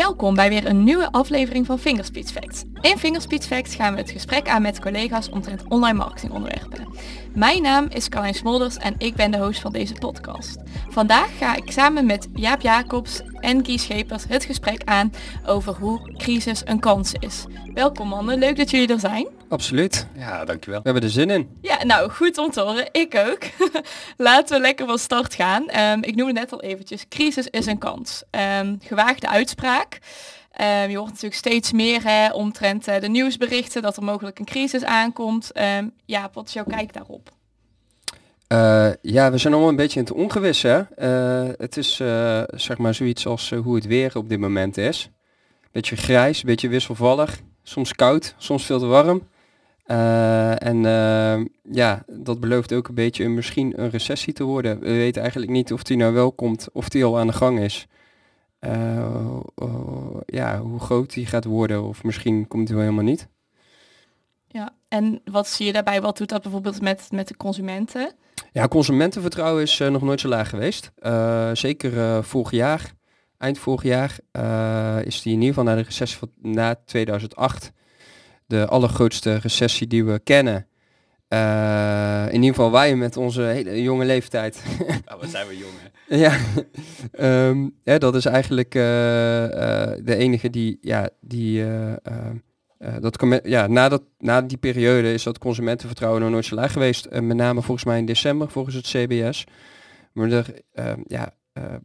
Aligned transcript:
Welkom 0.00 0.34
bij 0.34 0.48
weer 0.48 0.66
een 0.66 0.84
nieuwe 0.84 1.12
aflevering 1.12 1.66
van 1.66 1.78
Fingerspeech 1.78 2.28
Facts. 2.28 2.64
In 2.80 2.98
Fingerspeech 2.98 3.42
Facts 3.42 3.74
gaan 3.74 3.92
we 3.92 4.00
het 4.00 4.10
gesprek 4.10 4.48
aan 4.48 4.62
met 4.62 4.80
collega's 4.80 5.28
omtrent 5.28 5.64
online 5.68 5.98
marketing 5.98 6.32
onderwerpen. 6.32 6.86
Mijn 7.34 7.62
naam 7.62 7.86
is 7.88 8.08
Carlijn 8.08 8.34
Smolders 8.34 8.76
en 8.76 8.94
ik 8.98 9.14
ben 9.14 9.30
de 9.30 9.38
host 9.38 9.60
van 9.60 9.72
deze 9.72 9.94
podcast. 9.94 10.58
Vandaag 10.88 11.38
ga 11.38 11.56
ik 11.56 11.70
samen 11.70 12.06
met 12.06 12.28
Jaap 12.34 12.60
Jacobs 12.60 13.20
en 13.34 13.64
Guy 13.64 13.76
Schepers 13.76 14.24
het 14.28 14.44
gesprek 14.44 14.82
aan 14.84 15.12
over 15.46 15.74
hoe 15.74 16.12
crisis 16.16 16.62
een 16.64 16.80
kans 16.80 17.12
is. 17.18 17.44
Welkom 17.74 18.08
mannen, 18.08 18.38
leuk 18.38 18.56
dat 18.56 18.70
jullie 18.70 18.88
er 18.88 19.00
zijn. 19.00 19.28
Absoluut. 19.48 20.06
Ja, 20.16 20.44
dankjewel. 20.44 20.78
We 20.82 20.84
hebben 20.90 21.02
er 21.02 21.14
zin 21.14 21.30
in. 21.30 21.48
Ja, 21.60 21.84
nou 21.84 22.10
goed 22.10 22.38
om 22.38 22.50
te 22.50 22.60
horen. 22.60 22.88
Ik 22.92 23.14
ook. 23.14 23.70
Laten 24.16 24.56
we 24.56 24.62
lekker 24.62 24.86
van 24.86 24.98
start 24.98 25.34
gaan. 25.34 25.68
Ehm, 25.68 25.98
ik 26.02 26.14
noemde 26.14 26.32
net 26.32 26.52
al 26.52 26.62
eventjes, 26.62 27.08
crisis 27.08 27.46
is 27.46 27.66
een 27.66 27.78
kans. 27.78 28.22
Um, 28.60 28.78
gewaagde 28.82 29.28
uitspraak. 29.28 29.98
Um, 30.60 30.90
je 30.90 30.96
hoort 30.96 31.08
natuurlijk 31.08 31.34
steeds 31.34 31.72
meer 31.72 32.02
hè, 32.02 32.32
omtrent 32.32 32.88
uh, 32.88 33.00
de 33.00 33.08
nieuwsberichten 33.08 33.82
dat 33.82 33.96
er 33.96 34.02
mogelijk 34.02 34.38
een 34.38 34.44
crisis 34.44 34.84
aankomt. 34.84 35.50
ja, 36.04 36.30
wat 36.32 36.46
is 36.46 36.52
jouw 36.52 36.64
kijk 36.64 36.92
daarop? 36.92 37.32
Uh, 38.52 38.90
ja, 39.02 39.30
we 39.30 39.38
zijn 39.38 39.52
allemaal 39.52 39.70
een 39.70 39.76
beetje 39.76 40.00
in 40.00 40.04
het 40.04 40.14
ongewis. 40.14 40.62
Hè? 40.62 40.78
Uh, 40.78 41.48
het 41.58 41.76
is 41.76 41.96
zeg 42.54 42.78
maar 42.78 42.94
zoiets 42.94 43.26
als 43.26 43.50
hoe 43.50 43.74
het 43.74 43.86
weer 43.86 44.16
op 44.16 44.28
dit 44.28 44.38
moment 44.38 44.76
is. 44.76 45.10
Beetje 45.72 45.96
grijs, 45.96 46.42
beetje 46.42 46.68
wisselvallig. 46.68 47.40
Soms 47.62 47.92
koud, 47.92 48.34
soms 48.38 48.64
veel 48.64 48.78
te 48.78 48.86
warm. 48.86 49.28
En 49.86 50.82
ja, 51.72 52.04
dat 52.06 52.40
belooft 52.40 52.72
ook 52.72 52.88
een 52.88 52.94
beetje 52.94 53.28
misschien 53.28 53.80
een 53.80 53.90
recessie 53.90 54.32
te 54.32 54.44
worden. 54.44 54.80
We 54.80 54.92
weten 54.92 55.22
eigenlijk 55.22 55.52
niet 55.52 55.72
of 55.72 55.82
die 55.82 55.96
nou 55.96 56.12
wel 56.12 56.32
komt 56.32 56.68
of 56.72 56.88
die 56.88 57.04
al 57.04 57.18
aan 57.18 57.26
de 57.26 57.32
gang 57.32 57.58
is. 57.60 57.86
Uh, 58.60 59.40
ja, 60.26 60.60
hoe 60.60 60.80
groot 60.80 61.14
die 61.14 61.26
gaat 61.26 61.44
worden 61.44 61.82
of 61.82 62.04
misschien 62.04 62.48
komt 62.48 62.66
die 62.66 62.76
wel 62.76 62.84
helemaal 62.84 63.04
niet. 63.04 63.28
Ja, 64.46 64.74
en 64.88 65.20
wat 65.24 65.48
zie 65.48 65.66
je 65.66 65.72
daarbij? 65.72 66.00
Wat 66.00 66.18
doet 66.18 66.28
dat 66.28 66.42
bijvoorbeeld 66.42 66.80
met, 66.80 67.08
met 67.10 67.28
de 67.28 67.36
consumenten? 67.36 68.12
Ja, 68.52 68.68
consumentenvertrouwen 68.68 69.62
is 69.62 69.78
nog 69.78 70.02
nooit 70.02 70.20
zo 70.20 70.28
laag 70.28 70.48
geweest. 70.48 70.92
zeker 71.52 72.24
vorig 72.24 72.50
jaar, 72.50 72.92
eind 73.38 73.58
vorig 73.58 73.82
jaar, 73.82 74.18
is 75.04 75.22
die 75.22 75.32
in 75.32 75.38
ieder 75.38 75.48
geval 75.48 75.64
naar 75.64 75.76
de 75.76 75.82
recessie 75.82 76.18
van 76.18 76.30
na 76.36 76.74
2008 76.84 77.72
de 78.46 78.66
allergrootste 78.66 79.34
recessie 79.34 79.86
die 79.86 80.04
we 80.04 80.18
kennen. 80.18 80.66
Uh, 81.32 82.26
in 82.26 82.34
ieder 82.34 82.48
geval 82.48 82.70
wij 82.70 82.96
met 82.96 83.16
onze 83.16 83.42
hele 83.42 83.82
jonge 83.82 84.04
leeftijd. 84.04 84.62
Oh, 85.12 85.20
wat 85.20 85.30
zijn 85.30 85.46
we 85.46 85.56
jong 85.56 85.72
ja, 86.24 86.38
um, 87.48 87.74
ja, 87.82 87.98
dat 87.98 88.14
is 88.14 88.24
eigenlijk 88.24 88.74
uh, 88.74 88.82
uh, 88.82 89.92
de 90.02 90.14
enige 90.16 90.50
die, 90.50 90.78
ja, 90.80 91.08
die, 91.20 91.64
dat, 93.00 93.40
ja, 93.42 93.66
na, 93.66 93.88
dat, 93.88 94.02
na 94.18 94.42
die 94.42 94.58
periode 94.58 95.12
is 95.12 95.22
dat 95.22 95.38
consumentenvertrouwen 95.38 96.20
nog 96.20 96.30
nooit 96.30 96.44
zo 96.44 96.54
laag 96.54 96.72
geweest. 96.72 97.10
met 97.10 97.36
name 97.36 97.62
volgens 97.62 97.86
mij 97.86 97.98
in 97.98 98.06
december, 98.06 98.50
volgens 98.50 98.74
het 98.74 98.86
CBS. 98.86 99.44
Maar 100.12 100.30
er, 100.30 100.46
ehm, 100.72 101.00
ja, 101.06 101.34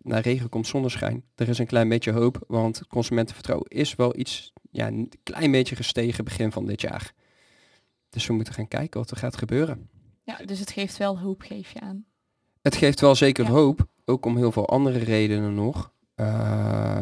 naar 0.01 0.21
regen 0.21 0.49
komt 0.49 0.67
zonneschijn. 0.67 1.23
Er 1.35 1.49
is 1.49 1.57
een 1.57 1.65
klein 1.65 1.89
beetje 1.89 2.11
hoop, 2.11 2.43
want 2.47 2.81
consumentenvertrouwen 2.87 3.69
is 3.69 3.95
wel 3.95 4.17
iets 4.17 4.53
ja, 4.71 4.87
een 4.87 5.11
klein 5.23 5.51
beetje 5.51 5.75
gestegen 5.75 6.23
begin 6.23 6.51
van 6.51 6.65
dit 6.65 6.81
jaar. 6.81 7.13
Dus 8.15 8.27
we 8.27 8.33
moeten 8.33 8.53
gaan 8.53 8.67
kijken 8.67 8.99
wat 8.99 9.11
er 9.11 9.17
gaat 9.17 9.37
gebeuren. 9.37 9.89
Ja, 10.23 10.37
dus 10.45 10.59
het 10.59 10.71
geeft 10.71 10.97
wel 10.97 11.19
hoop, 11.19 11.41
geef 11.41 11.71
je 11.71 11.79
aan. 11.79 12.05
Het 12.61 12.75
geeft 12.75 13.01
wel 13.01 13.15
zeker 13.15 13.47
hoop, 13.47 13.87
ook 14.05 14.25
om 14.25 14.37
heel 14.37 14.51
veel 14.51 14.69
andere 14.69 14.99
redenen 14.99 15.53
nog. 15.53 15.91
Uh, 16.15 17.01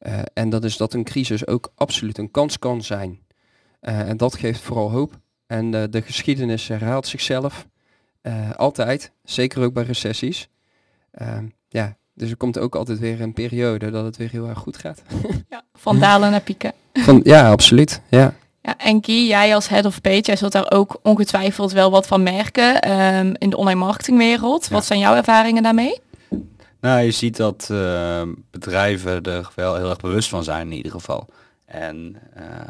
uh, 0.00 0.20
en 0.32 0.50
dat 0.50 0.64
is 0.64 0.76
dat 0.76 0.94
een 0.94 1.04
crisis 1.04 1.46
ook 1.46 1.72
absoluut 1.74 2.18
een 2.18 2.30
kans 2.30 2.58
kan 2.58 2.82
zijn. 2.82 3.20
Uh, 3.80 4.08
en 4.08 4.16
dat 4.16 4.36
geeft 4.36 4.60
vooral 4.60 4.90
hoop. 4.90 5.18
En 5.46 5.70
de 5.70 6.02
geschiedenis 6.02 6.68
herhaalt 6.68 7.06
zichzelf 7.06 7.66
altijd, 8.56 9.12
zeker 9.24 9.62
ook 9.62 9.72
bij 9.72 9.82
recessies. 9.82 10.48
ja, 11.68 11.96
dus 12.14 12.30
er 12.30 12.36
komt 12.36 12.58
ook 12.58 12.74
altijd 12.74 12.98
weer 12.98 13.20
een 13.20 13.32
periode 13.32 13.90
dat 13.90 14.04
het 14.04 14.16
weer 14.16 14.30
heel 14.30 14.48
erg 14.48 14.58
goed 14.58 14.76
gaat. 14.76 15.02
Ja, 15.48 15.64
van 15.72 15.98
dalen 15.98 16.30
naar 16.30 16.40
pieken. 16.40 16.72
Van, 16.92 17.20
ja, 17.24 17.50
absoluut. 17.50 18.00
Ja. 18.08 18.34
Ja, 18.62 18.76
en 18.78 19.04
Guy, 19.04 19.26
jij 19.26 19.54
als 19.54 19.68
head 19.68 19.84
of 19.84 20.00
page, 20.00 20.20
jij 20.20 20.36
zult 20.36 20.52
daar 20.52 20.70
ook 20.70 20.98
ongetwijfeld 21.02 21.72
wel 21.72 21.90
wat 21.90 22.06
van 22.06 22.22
merken 22.22 22.90
um, 22.90 23.34
in 23.38 23.50
de 23.50 23.56
online 23.56 23.78
marketingwereld. 23.78 24.68
Wat 24.68 24.84
zijn 24.84 24.98
jouw 24.98 25.14
ervaringen 25.14 25.62
daarmee? 25.62 26.00
Nou, 26.80 27.00
je 27.00 27.10
ziet 27.10 27.36
dat 27.36 27.68
uh, 27.72 28.22
bedrijven 28.50 29.22
er 29.22 29.50
wel 29.54 29.74
heel 29.74 29.88
erg 29.88 30.00
bewust 30.00 30.28
van 30.28 30.44
zijn 30.44 30.70
in 30.70 30.76
ieder 30.76 30.92
geval. 30.92 31.28
En 31.64 32.16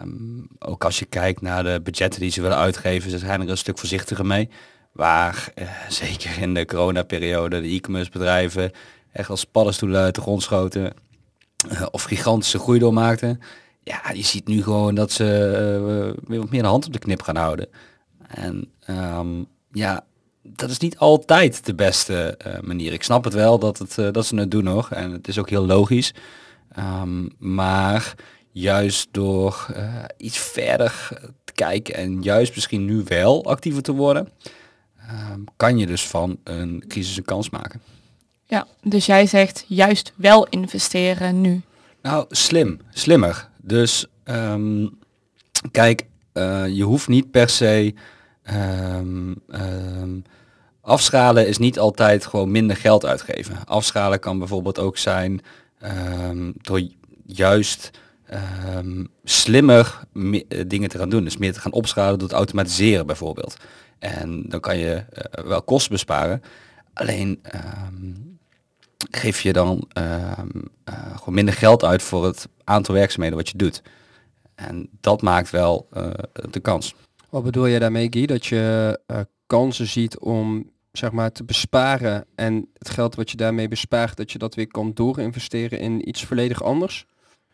um, 0.00 0.48
ook 0.58 0.84
als 0.84 0.98
je 0.98 1.04
kijkt 1.04 1.40
naar 1.40 1.64
de 1.64 1.80
budgetten 1.82 2.20
die 2.20 2.30
ze 2.30 2.42
willen 2.42 2.56
uitgeven, 2.56 3.10
ze 3.10 3.18
zijn 3.18 3.40
er 3.40 3.48
een 3.48 3.56
stuk 3.56 3.78
voorzichtiger 3.78 4.26
mee. 4.26 4.48
Waar 4.92 5.52
uh, 5.54 5.68
zeker 5.88 6.38
in 6.38 6.54
de 6.54 6.64
coronaperiode 6.64 7.60
de 7.60 7.68
e-commerce 7.68 8.10
bedrijven 8.10 8.70
echt 9.12 9.30
als 9.30 9.44
paddenstoelen 9.44 10.00
uit 10.00 10.14
de 10.14 10.20
grond 10.20 10.42
schoten. 10.42 10.92
Uh, 11.72 11.86
of 11.90 12.02
gigantische 12.02 12.58
groei 12.58 12.78
doormaakten. 12.78 13.40
Ja, 13.82 14.00
je 14.12 14.22
ziet 14.22 14.46
nu 14.46 14.62
gewoon 14.62 14.94
dat 14.94 15.12
ze 15.12 15.24
uh, 15.24 16.28
weer 16.28 16.38
wat 16.38 16.50
meer 16.50 16.62
de 16.62 16.68
hand 16.68 16.86
op 16.86 16.92
de 16.92 16.98
knip 16.98 17.22
gaan 17.22 17.36
houden. 17.36 17.68
En 18.26 18.70
um, 18.90 19.46
ja, 19.72 20.04
dat 20.42 20.70
is 20.70 20.78
niet 20.78 20.98
altijd 20.98 21.66
de 21.66 21.74
beste 21.74 22.38
uh, 22.46 22.60
manier. 22.60 22.92
Ik 22.92 23.02
snap 23.02 23.24
het 23.24 23.34
wel 23.34 23.58
dat, 23.58 23.78
het, 23.78 24.14
dat 24.14 24.26
ze 24.26 24.36
het 24.36 24.50
doen 24.50 24.64
nog. 24.64 24.90
En 24.92 25.10
het 25.10 25.28
is 25.28 25.38
ook 25.38 25.50
heel 25.50 25.66
logisch. 25.66 26.14
Um, 26.78 27.28
maar 27.38 28.14
juist 28.52 29.08
door 29.10 29.66
iets 30.16 30.38
verder 30.38 31.08
te 31.44 31.52
kijken 31.52 31.94
en 31.94 32.22
juist 32.22 32.54
misschien 32.54 32.84
nu 32.84 33.02
wel 33.04 33.44
actiever 33.44 33.82
te 33.82 33.92
worden, 33.92 34.28
um, 35.32 35.44
kan 35.56 35.78
je 35.78 35.86
dus 35.86 36.06
van 36.06 36.38
een 36.44 36.84
crisis 36.88 37.16
een 37.16 37.24
kans 37.24 37.50
maken. 37.50 37.80
Ja, 38.46 38.66
dus 38.82 39.06
jij 39.06 39.26
zegt 39.26 39.64
juist 39.66 40.12
wel 40.16 40.46
investeren 40.46 41.40
nu. 41.40 41.62
Nou, 42.02 42.26
slim, 42.28 42.80
slimmer. 42.90 43.48
Dus 43.62 44.06
um, 44.24 44.98
kijk, 45.70 46.06
uh, 46.34 46.68
je 46.68 46.82
hoeft 46.82 47.08
niet 47.08 47.30
per 47.30 47.48
se 47.48 47.94
um, 48.52 49.34
um, 49.48 50.22
afschalen 50.80 51.48
is 51.48 51.58
niet 51.58 51.78
altijd 51.78 52.26
gewoon 52.26 52.50
minder 52.50 52.76
geld 52.76 53.06
uitgeven. 53.06 53.64
Afschalen 53.64 54.20
kan 54.20 54.38
bijvoorbeeld 54.38 54.78
ook 54.78 54.98
zijn 54.98 55.40
door 56.62 56.82
juist 57.26 57.90
slimmer 59.24 60.00
eh, 60.12 60.64
dingen 60.66 60.88
te 60.88 60.98
gaan 60.98 61.08
doen. 61.08 61.24
Dus 61.24 61.36
meer 61.36 61.52
te 61.52 61.60
gaan 61.60 61.72
opschalen 61.72 62.18
door 62.18 62.28
het 62.28 62.36
automatiseren 62.36 63.06
bijvoorbeeld. 63.06 63.56
En 63.98 64.44
dan 64.48 64.60
kan 64.60 64.78
je 64.78 65.04
uh, 65.12 65.44
wel 65.44 65.62
kosten 65.62 65.92
besparen. 65.92 66.42
Alleen 66.92 67.40
geef 69.10 69.40
je 69.40 69.52
dan 69.52 69.88
uh, 69.98 70.32
uh, 70.88 71.16
gewoon 71.16 71.34
minder 71.34 71.54
geld 71.54 71.84
uit 71.84 72.02
voor 72.02 72.24
het 72.24 72.48
aantal 72.64 72.94
werkzaamheden 72.94 73.38
wat 73.38 73.48
je 73.48 73.56
doet. 73.56 73.82
En 74.54 74.88
dat 75.00 75.22
maakt 75.22 75.50
wel 75.50 75.88
uh, 75.92 76.10
de 76.50 76.60
kans. 76.60 76.94
Wat 77.30 77.44
bedoel 77.44 77.66
je 77.66 77.78
daarmee, 77.78 78.06
Guy? 78.10 78.26
Dat 78.26 78.46
je 78.46 78.98
eh, 79.06 79.20
kansen 79.46 79.86
ziet 79.86 80.18
om 80.18 80.70
zeg 80.92 81.12
maar 81.12 81.32
te 81.32 81.44
besparen 81.44 82.26
en 82.34 82.68
het 82.78 82.90
geld 82.90 83.14
wat 83.14 83.30
je 83.30 83.36
daarmee 83.36 83.68
bespaart, 83.68 84.16
dat 84.16 84.32
je 84.32 84.38
dat 84.38 84.54
weer 84.54 84.66
kan 84.66 84.90
doorinvesteren 84.94 85.78
in 85.78 86.08
iets 86.08 86.24
volledig 86.24 86.62
anders? 86.62 87.06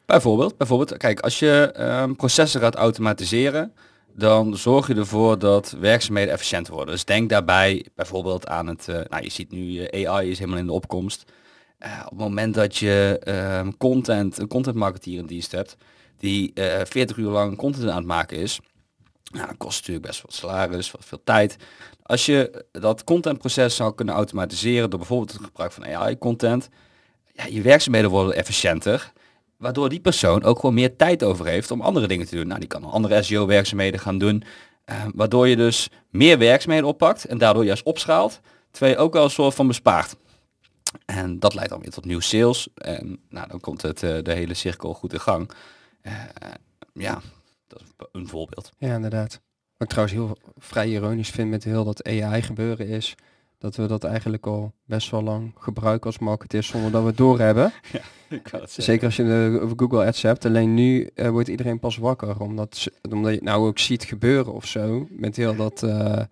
Bijvoorbeeld, 0.07 0.57
bijvoorbeeld 0.57 0.97
kijk, 0.97 1.21
als 1.21 1.39
je 1.39 1.71
ehm, 1.75 2.15
processen 2.15 2.61
gaat 2.61 2.75
automatiseren, 2.75 3.73
dan 4.13 4.57
zorg 4.57 4.87
je 4.87 4.95
ervoor 4.95 5.39
dat 5.39 5.77
werkzaamheden 5.81 6.33
efficiënter 6.33 6.75
worden. 6.75 6.95
Dus 6.95 7.05
denk 7.05 7.29
daarbij 7.31 7.87
bijvoorbeeld 7.95 8.47
aan 8.47 8.67
het, 8.67 8.87
uh, 8.91 8.97
nou 9.09 9.23
je 9.23 9.31
ziet 9.31 9.51
nu 9.51 9.91
uh, 9.91 10.09
AI 10.09 10.31
is 10.31 10.39
helemaal 10.39 10.61
in 10.61 10.67
de 10.67 10.73
opkomst. 10.73 11.33
Uh, 11.79 12.01
op 12.05 12.11
het 12.11 12.19
moment 12.19 12.55
dat 12.55 12.77
je 12.77 13.19
ehm, 13.23 13.71
content, 13.79 14.39
een 14.39 14.49
content 14.49 14.77
marketeer 14.77 15.19
in 15.19 15.27
dienst 15.27 15.53
hebt, 15.53 15.77
die 16.19 16.53
40 16.85 17.17
uur 17.17 17.31
lang 17.31 17.57
content 17.57 17.89
aan 17.89 17.97
het 17.97 18.07
maken 18.07 18.37
is, 18.37 18.61
nou, 19.33 19.47
dat 19.47 19.57
kost 19.57 19.79
natuurlijk 19.79 20.07
best 20.07 20.23
wat 20.23 20.35
salaris, 20.35 20.91
wat 20.91 21.05
veel 21.05 21.21
tijd. 21.25 21.57
Als 22.03 22.27
je 22.27 22.65
dat 22.73 23.05
contentproces 23.05 23.77
zou 23.77 23.95
kunnen 23.95 24.15
automatiseren 24.15 24.91
door 24.91 24.99
bijvoorbeeld 24.99 25.33
het 25.33 25.45
gebruik 25.45 25.73
van 25.73 25.87
AI-content, 25.87 26.69
ja, 27.33 27.45
je 27.47 27.63
werkzaamheden 27.63 28.11
worden 28.11 28.35
efficiënter 28.35 29.13
waardoor 29.57 29.89
die 29.89 30.01
persoon 30.01 30.43
ook 30.43 30.59
gewoon 30.59 30.75
meer 30.75 30.97
tijd 30.97 31.23
over 31.23 31.47
heeft 31.47 31.71
om 31.71 31.81
andere 31.81 32.07
dingen 32.07 32.27
te 32.27 32.37
doen. 32.37 32.47
Nou, 32.47 32.61
die 32.61 32.69
kan 32.69 32.85
andere 32.85 33.23
SEO-werkzaamheden 33.23 34.01
gaan 34.01 34.19
doen, 34.19 34.43
uh, 34.87 35.05
waardoor 35.15 35.49
je 35.49 35.57
dus 35.57 35.89
meer 36.11 36.39
werkzaamheden 36.39 36.89
oppakt 36.89 37.25
en 37.25 37.39
daardoor 37.39 37.65
juist 37.65 37.83
opschaalt, 37.83 38.41
terwijl 38.71 38.93
je 38.93 38.99
ook 38.99 39.13
wel 39.13 39.25
een 39.25 39.31
soort 39.31 39.55
van 39.55 39.67
bespaart. 39.67 40.17
En 41.05 41.39
dat 41.39 41.55
leidt 41.55 41.71
dan 41.71 41.81
weer 41.81 41.91
tot 41.91 42.05
nieuw 42.05 42.21
sales 42.21 42.69
en 42.75 43.21
nou, 43.29 43.49
dan 43.49 43.61
komt 43.61 43.83
het, 43.83 44.03
uh, 44.03 44.23
de 44.23 44.33
hele 44.33 44.55
cirkel 44.55 44.95
goed 44.95 45.13
in 45.13 45.21
gang. 45.21 45.51
Uh, 46.03 46.13
ja, 46.93 47.21
dat 47.67 47.81
is 47.81 47.89
een 48.13 48.29
voorbeeld. 48.29 48.73
Ja, 48.79 48.95
inderdaad. 48.95 49.41
Wat 49.73 49.83
ik 49.83 49.89
trouwens 49.89 50.17
heel 50.17 50.37
vrij 50.57 50.89
ironisch 50.89 51.31
vind 51.31 51.51
met 51.51 51.65
heel 51.65 51.85
dat 51.85 52.05
AI 52.05 52.43
gebeuren 52.43 52.87
is 52.87 53.15
dat 53.59 53.77
we 53.77 53.87
dat 53.87 54.05
eigenlijk 54.05 54.47
al 54.47 54.73
best 54.85 55.11
wel 55.11 55.23
lang 55.23 55.53
gebruiken 55.59 56.07
als 56.07 56.19
marketeers 56.19 56.67
zonder 56.67 56.91
dat 56.91 57.03
we 57.03 57.09
het 57.09 57.17
doorhebben. 57.17 57.73
Ja. 57.93 58.01
Het. 58.51 58.71
Zeker 58.71 59.05
als 59.05 59.17
je 59.17 59.59
over 59.63 59.79
Google 59.79 60.07
Ads 60.07 60.23
hebt. 60.23 60.45
Alleen 60.45 60.75
nu 60.75 61.11
eh, 61.15 61.29
wordt 61.29 61.49
iedereen 61.49 61.79
pas 61.79 61.97
wakker. 61.97 62.41
Omdat, 62.41 62.87
omdat 63.11 63.31
je 63.31 63.37
het 63.37 63.45
nou 63.45 63.67
ook 63.67 63.79
ziet 63.79 64.05
gebeuren 64.05 64.53
of 64.53 64.67
zo. 64.67 65.07
Met 65.11 65.37
heel 65.37 65.57
dat 65.57 65.83
eh 65.83 66.23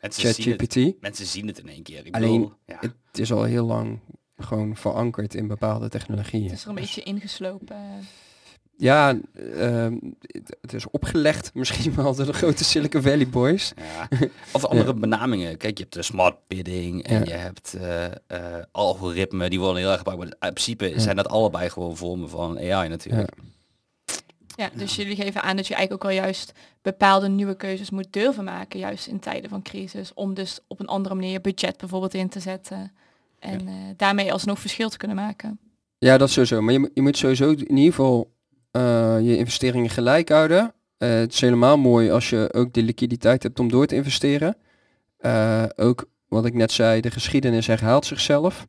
Mensen 0.00 0.34
zien, 0.34 0.52
het, 0.52 0.60
ChatGPT. 0.60 1.00
mensen 1.00 1.26
zien 1.26 1.46
het 1.46 1.58
in 1.58 1.68
één 1.68 1.82
keer. 1.82 2.06
Ik 2.06 2.14
Alleen, 2.14 2.40
bedoel, 2.40 2.52
ja. 2.66 2.78
Het 2.80 3.18
is 3.18 3.32
al 3.32 3.42
heel 3.42 3.66
lang 3.66 3.98
gewoon 4.36 4.76
verankerd 4.76 5.34
in 5.34 5.46
bepaalde 5.46 5.88
technologieën. 5.88 6.44
Het 6.44 6.52
is 6.52 6.62
er 6.62 6.68
een 6.68 6.74
beetje 6.74 7.02
ingeslopen. 7.02 7.76
Ja, 8.76 9.18
ehm, 9.56 9.96
het, 10.60 10.72
is 10.72 10.90
opgelegd 10.90 11.50
misschien 11.54 11.94
wel 11.94 12.14
door 12.14 12.26
de 12.26 12.32
grote 12.32 12.64
Silicon 12.64 13.02
Valley 13.02 13.28
boys. 13.28 13.72
Ja. 13.76 14.08
Of 14.52 14.64
andere 14.64 14.94
benamingen. 14.94 15.56
Kijk, 15.56 15.76
je 15.76 15.82
hebt 15.82 15.94
de 15.94 16.02
smart 16.02 16.36
bidding 16.46 17.02
en 17.02 17.18
Ja. 17.18 17.24
je 17.24 17.32
hebt 17.40 17.74
eh 17.74 18.04
eh, 18.06 18.12
algoritme, 18.72 19.50
die 19.50 19.58
worden 19.60 19.76
heel 19.76 19.90
erg 19.90 19.98
gebruikt. 19.98 20.22
Maar 20.22 20.48
in 20.48 20.54
principe 20.54 20.92
zijn 20.96 21.16
dat 21.16 21.28
allebei 21.28 21.70
gewoon 21.70 21.96
vormen 21.96 22.28
van 22.28 22.58
AI 22.58 22.88
natuurlijk. 22.88 23.30
Ja, 24.60 24.70
dus 24.74 24.96
jullie 24.96 25.16
geven 25.16 25.42
aan 25.42 25.56
dat 25.56 25.66
je 25.66 25.74
eigenlijk 25.74 26.04
ook 26.04 26.10
al 26.10 26.16
juist 26.16 26.52
bepaalde 26.82 27.28
nieuwe 27.28 27.56
keuzes 27.56 27.90
moet 27.90 28.06
durven 28.12 28.44
maken, 28.44 28.78
juist 28.78 29.06
in 29.06 29.18
tijden 29.18 29.50
van 29.50 29.62
crisis, 29.62 30.14
om 30.14 30.34
dus 30.34 30.60
op 30.66 30.80
een 30.80 30.86
andere 30.86 31.14
manier 31.14 31.30
je 31.32 31.40
budget 31.40 31.76
bijvoorbeeld 31.76 32.14
in 32.14 32.28
te 32.28 32.40
zetten 32.40 32.92
en 33.38 33.68
eh, 33.68 33.74
daarmee 33.96 34.32
alsnog 34.32 34.58
verschil 34.58 34.88
te 34.88 34.96
kunnen 34.96 35.16
maken. 35.16 35.58
Ja, 35.98 36.18
dat 36.18 36.30
sowieso. 36.30 36.60
Maar 36.62 36.72
je, 36.72 36.78
moet- 36.78 36.90
je 36.94 37.02
moet 37.02 37.16
sowieso 37.16 37.50
in 37.50 37.76
ieder 37.76 37.94
geval 37.94 38.30
eh, 38.70 39.16
je 39.20 39.36
investeringen 39.36 39.90
gelijk 39.90 40.28
houden. 40.28 40.72
Eh, 40.98 41.08
het 41.10 41.32
is 41.32 41.40
helemaal 41.40 41.78
mooi 41.78 42.10
als 42.10 42.30
je 42.30 42.48
ook 42.52 42.72
de 42.72 42.82
liquiditeit 42.82 43.42
hebt 43.42 43.60
om 43.60 43.68
door 43.70 43.86
te 43.86 43.94
investeren. 43.94 44.56
Ook 45.76 46.08
wat 46.28 46.44
ik 46.46 46.54
net 46.54 46.72
zei, 46.72 47.00
de 47.00 47.10
geschiedenis 47.10 47.66
herhaalt 47.66 48.06
zichzelf. 48.06 48.66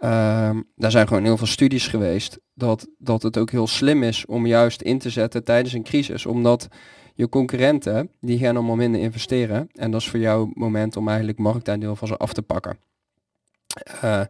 Ehm, 0.00 0.60
daar 0.76 0.90
zijn 0.90 1.08
gewoon 1.08 1.24
heel 1.24 1.36
veel 1.36 1.46
studies 1.46 1.88
geweest 1.88 2.38
dat, 2.54 2.88
dat 2.98 3.22
het 3.22 3.38
ook 3.38 3.50
heel 3.50 3.66
slim 3.66 4.02
is 4.02 4.26
om 4.26 4.46
juist 4.46 4.82
in 4.82 4.98
te 4.98 5.10
zetten 5.10 5.44
tijdens 5.44 5.74
een 5.74 5.82
crisis. 5.82 6.26
Omdat 6.26 6.68
je 7.14 7.28
concurrenten, 7.28 8.10
die 8.20 8.38
gaan 8.38 8.56
allemaal 8.56 8.76
minder 8.76 9.00
investeren. 9.00 9.68
En 9.72 9.90
dat 9.90 10.00
is 10.00 10.08
voor 10.08 10.18
jou 10.18 10.48
het 10.48 10.56
moment 10.56 10.96
om 10.96 11.08
eigenlijk 11.08 11.38
marktaandeel 11.38 11.96
van 11.96 12.08
ze 12.08 12.16
af 12.16 12.32
te 12.32 12.42
pakken. 12.42 12.78
Eh, 14.00 14.22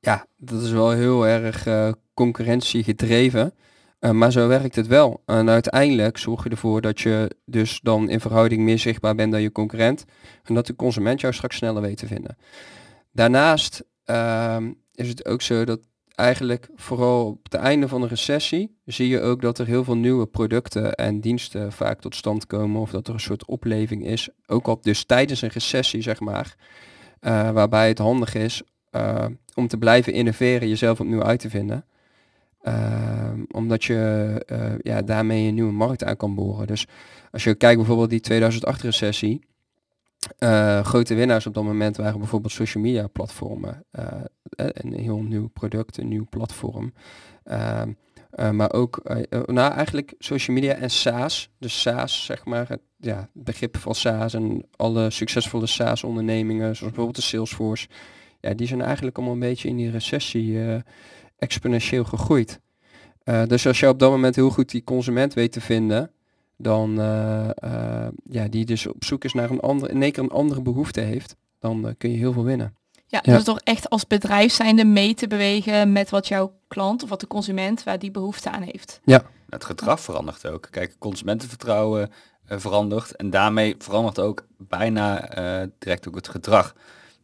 ja, 0.00 0.26
dat 0.36 0.62
is 0.62 0.70
wel 0.70 0.90
heel 0.90 1.26
erg 1.26 1.66
eh, 1.66 1.92
concurrentie 2.14 2.82
gedreven. 2.84 3.54
Eh, 3.98 4.10
maar 4.10 4.32
zo 4.32 4.48
werkt 4.48 4.76
het 4.76 4.86
wel. 4.86 5.22
En 5.26 5.50
uiteindelijk 5.50 6.18
zorg 6.18 6.44
je 6.44 6.50
ervoor 6.50 6.80
dat 6.80 7.00
je 7.00 7.36
dus 7.44 7.80
dan 7.82 8.10
in 8.10 8.20
verhouding 8.20 8.62
meer 8.62 8.78
zichtbaar 8.78 9.14
bent 9.14 9.32
dan 9.32 9.42
je 9.42 9.52
concurrent. 9.52 10.04
En 10.42 10.54
dat 10.54 10.66
de 10.66 10.76
consument 10.76 11.20
jou 11.20 11.34
straks 11.34 11.56
sneller 11.56 11.82
weet 11.82 11.96
te 11.96 12.06
vinden. 12.06 12.36
Daarnaast 13.12 13.84
ehm, 14.04 14.70
is 14.98 15.08
het 15.08 15.26
ook 15.26 15.42
zo 15.42 15.64
dat 15.64 15.80
eigenlijk 16.14 16.68
vooral 16.74 17.26
op 17.26 17.38
het 17.42 17.54
einde 17.54 17.88
van 17.88 18.02
een 18.02 18.08
recessie 18.08 18.76
zie 18.84 19.08
je 19.08 19.20
ook 19.20 19.40
dat 19.42 19.58
er 19.58 19.66
heel 19.66 19.84
veel 19.84 19.96
nieuwe 19.96 20.26
producten 20.26 20.94
en 20.94 21.20
diensten 21.20 21.72
vaak 21.72 22.00
tot 22.00 22.14
stand 22.14 22.46
komen. 22.46 22.80
Of 22.80 22.90
dat 22.90 23.08
er 23.08 23.14
een 23.14 23.20
soort 23.20 23.46
opleving 23.46 24.06
is. 24.06 24.28
Ook 24.46 24.66
al 24.68 24.78
dus 24.82 25.04
tijdens 25.04 25.42
een 25.42 25.48
recessie, 25.48 26.02
zeg 26.02 26.20
maar. 26.20 26.56
eh, 27.20 27.50
waarbij 27.50 27.88
het 27.88 27.98
handig 27.98 28.34
is 28.34 28.62
eh, 28.90 29.24
om 29.54 29.68
te 29.68 29.76
blijven 29.78 30.12
innoveren, 30.12 30.68
jezelf 30.68 31.00
opnieuw 31.00 31.22
uit 31.22 31.40
te 31.40 31.50
vinden. 31.50 31.84
Ehm, 32.62 33.42
omdat 33.50 33.84
je 33.84 33.96
eh, 34.46 34.72
ja, 34.78 35.02
daarmee 35.02 35.48
een 35.48 35.54
nieuwe 35.54 35.72
markt 35.72 36.04
aan 36.04 36.16
kan 36.16 36.34
boren. 36.34 36.66
Dus 36.66 36.86
als 37.30 37.44
je 37.44 37.54
kijkt 37.54 37.76
bijvoorbeeld 37.76 38.10
die 38.10 38.20
2008 38.20 38.84
eh, 40.38 40.84
grote 40.84 41.14
winnaars 41.14 41.46
op 41.46 41.54
dat 41.54 41.64
moment 41.64 41.96
waren 41.96 42.18
bijvoorbeeld 42.18 42.52
social 42.52 42.82
media 42.82 43.06
platformen. 43.06 43.84
eh, 43.90 44.06
eh, 44.50 44.66
een 44.72 44.92
heel 44.92 45.22
nieuw 45.22 45.48
product, 45.48 45.96
een 45.96 46.08
nieuw 46.08 46.26
platform. 46.30 46.92
Ehm, 47.44 47.92
eh, 48.30 48.50
maar 48.50 48.72
ook, 48.72 49.02
nou 49.46 49.72
eigenlijk 49.72 50.14
social 50.18 50.56
media 50.56 50.74
en 50.74 50.90
SaaS. 50.90 51.50
Dus 51.58 51.80
SaaS, 51.80 52.24
zeg 52.24 52.44
maar, 52.44 52.68
het, 52.68 52.80
ja, 52.96 53.28
begrip 53.32 53.76
van 53.76 53.94
SaaS 53.94 54.34
en 54.34 54.66
alle 54.76 55.10
succesvolle 55.10 55.66
SaaS 55.66 56.04
ondernemingen, 56.04 56.64
zoals 56.64 56.80
bijvoorbeeld 56.80 57.16
de 57.16 57.22
Salesforce. 57.22 57.88
Ja, 58.40 58.54
die 58.54 58.66
zijn 58.66 58.80
eigenlijk 58.80 59.16
allemaal 59.16 59.34
een 59.34 59.40
beetje 59.40 59.68
in 59.68 59.76
die 59.76 59.90
recessie 59.90 60.58
exponentieel 61.38 62.04
gegroeid. 62.04 62.60
Dus 63.46 63.66
als 63.66 63.80
je 63.80 63.88
op 63.88 63.98
dat 63.98 64.10
moment 64.10 64.36
heel 64.36 64.50
goed 64.50 64.70
die 64.70 64.84
consument 64.84 65.34
weet 65.34 65.52
te 65.52 65.60
vinden, 65.60 66.10
dan 66.60 67.00
eh, 67.00 67.48
eh, 67.56 68.08
ja, 68.30 68.48
die 68.48 68.64
dus 68.64 68.86
op 68.86 69.04
zoek 69.04 69.24
is 69.24 69.32
naar 69.32 69.50
een 69.50 69.60
andere, 69.60 69.92
in 69.92 70.02
één 70.02 70.12
keer 70.12 70.22
een 70.22 70.30
andere 70.30 70.62
behoefte 70.62 71.00
heeft, 71.00 71.36
dan 71.58 71.88
eh, 71.88 71.94
kun 71.98 72.10
je 72.10 72.16
heel 72.16 72.32
veel 72.32 72.44
winnen. 72.44 72.76
Ja, 73.06 73.20
Ja. 73.22 73.34
dus 73.34 73.44
toch 73.44 73.60
echt 73.60 73.90
als 73.90 74.06
bedrijf 74.06 74.52
zijnde 74.52 74.84
mee 74.84 75.14
te 75.14 75.26
bewegen 75.26 75.92
met 75.92 76.10
wat 76.10 76.28
jouw 76.28 76.52
klant 76.68 77.02
of 77.02 77.08
wat 77.08 77.20
de 77.20 77.26
consument 77.26 77.84
waar 77.84 77.98
die 77.98 78.10
behoefte 78.10 78.50
aan 78.50 78.62
heeft. 78.62 79.00
Het 79.48 79.64
gedrag 79.64 80.00
verandert 80.00 80.46
ook. 80.46 80.68
Kijk, 80.70 80.94
consumentenvertrouwen 80.98 82.10
verandert 82.46 83.16
en 83.16 83.30
daarmee 83.30 83.74
verandert 83.78 84.18
ook 84.20 84.46
bijna 84.56 85.28
eh, 85.28 85.68
direct 85.78 86.08
ook 86.08 86.14
het 86.14 86.28
gedrag. 86.28 86.74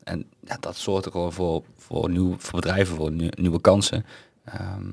En 0.05 0.27
ja, 0.41 0.57
dat 0.61 0.77
zorgt 0.77 1.05
er 1.05 1.11
gewoon 1.13 1.33
voor, 1.33 1.65
voor, 1.77 2.11
nieuw, 2.11 2.35
voor 2.39 2.61
bedrijven, 2.61 2.97
voor 2.97 3.13
nieuw- 3.13 3.31
nieuwe 3.35 3.61
kansen, 3.61 4.05
ehm, 4.45 4.91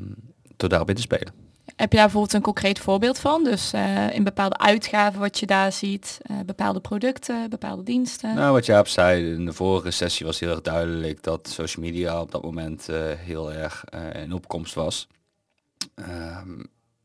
door 0.57 0.69
daarop 0.69 0.89
in 0.89 0.95
te 0.95 1.01
spelen. 1.01 1.33
Heb 1.81 1.91
je 1.91 1.97
daar 1.97 2.05
bijvoorbeeld 2.05 2.33
een 2.33 2.41
concreet 2.41 2.79
voorbeeld 2.79 3.19
van? 3.19 3.43
Dus 3.43 3.73
eh, 3.73 4.13
in 4.13 4.23
bepaalde 4.23 4.57
uitgaven 4.57 5.19
wat 5.19 5.39
je 5.39 5.45
daar 5.45 5.71
ziet, 5.71 6.17
eh, 6.21 6.35
bepaalde 6.45 6.79
producten, 6.79 7.49
bepaalde 7.49 7.83
diensten. 7.83 8.35
Nou, 8.35 8.53
wat 8.53 8.65
Jaap 8.65 8.87
zei, 8.87 9.33
in 9.33 9.45
de 9.45 9.53
vorige 9.53 9.91
sessie 9.91 10.25
was 10.25 10.39
heel 10.39 10.49
erg 10.49 10.61
duidelijk 10.61 11.23
dat 11.23 11.47
social 11.49 11.85
media 11.85 12.21
op 12.21 12.31
dat 12.31 12.43
moment 12.43 12.89
eh, 12.89 12.97
heel 13.17 13.53
erg 13.53 13.83
eh, 13.85 14.21
in 14.21 14.33
opkomst 14.33 14.73
was. 14.73 15.07
Ehm, 15.95 16.59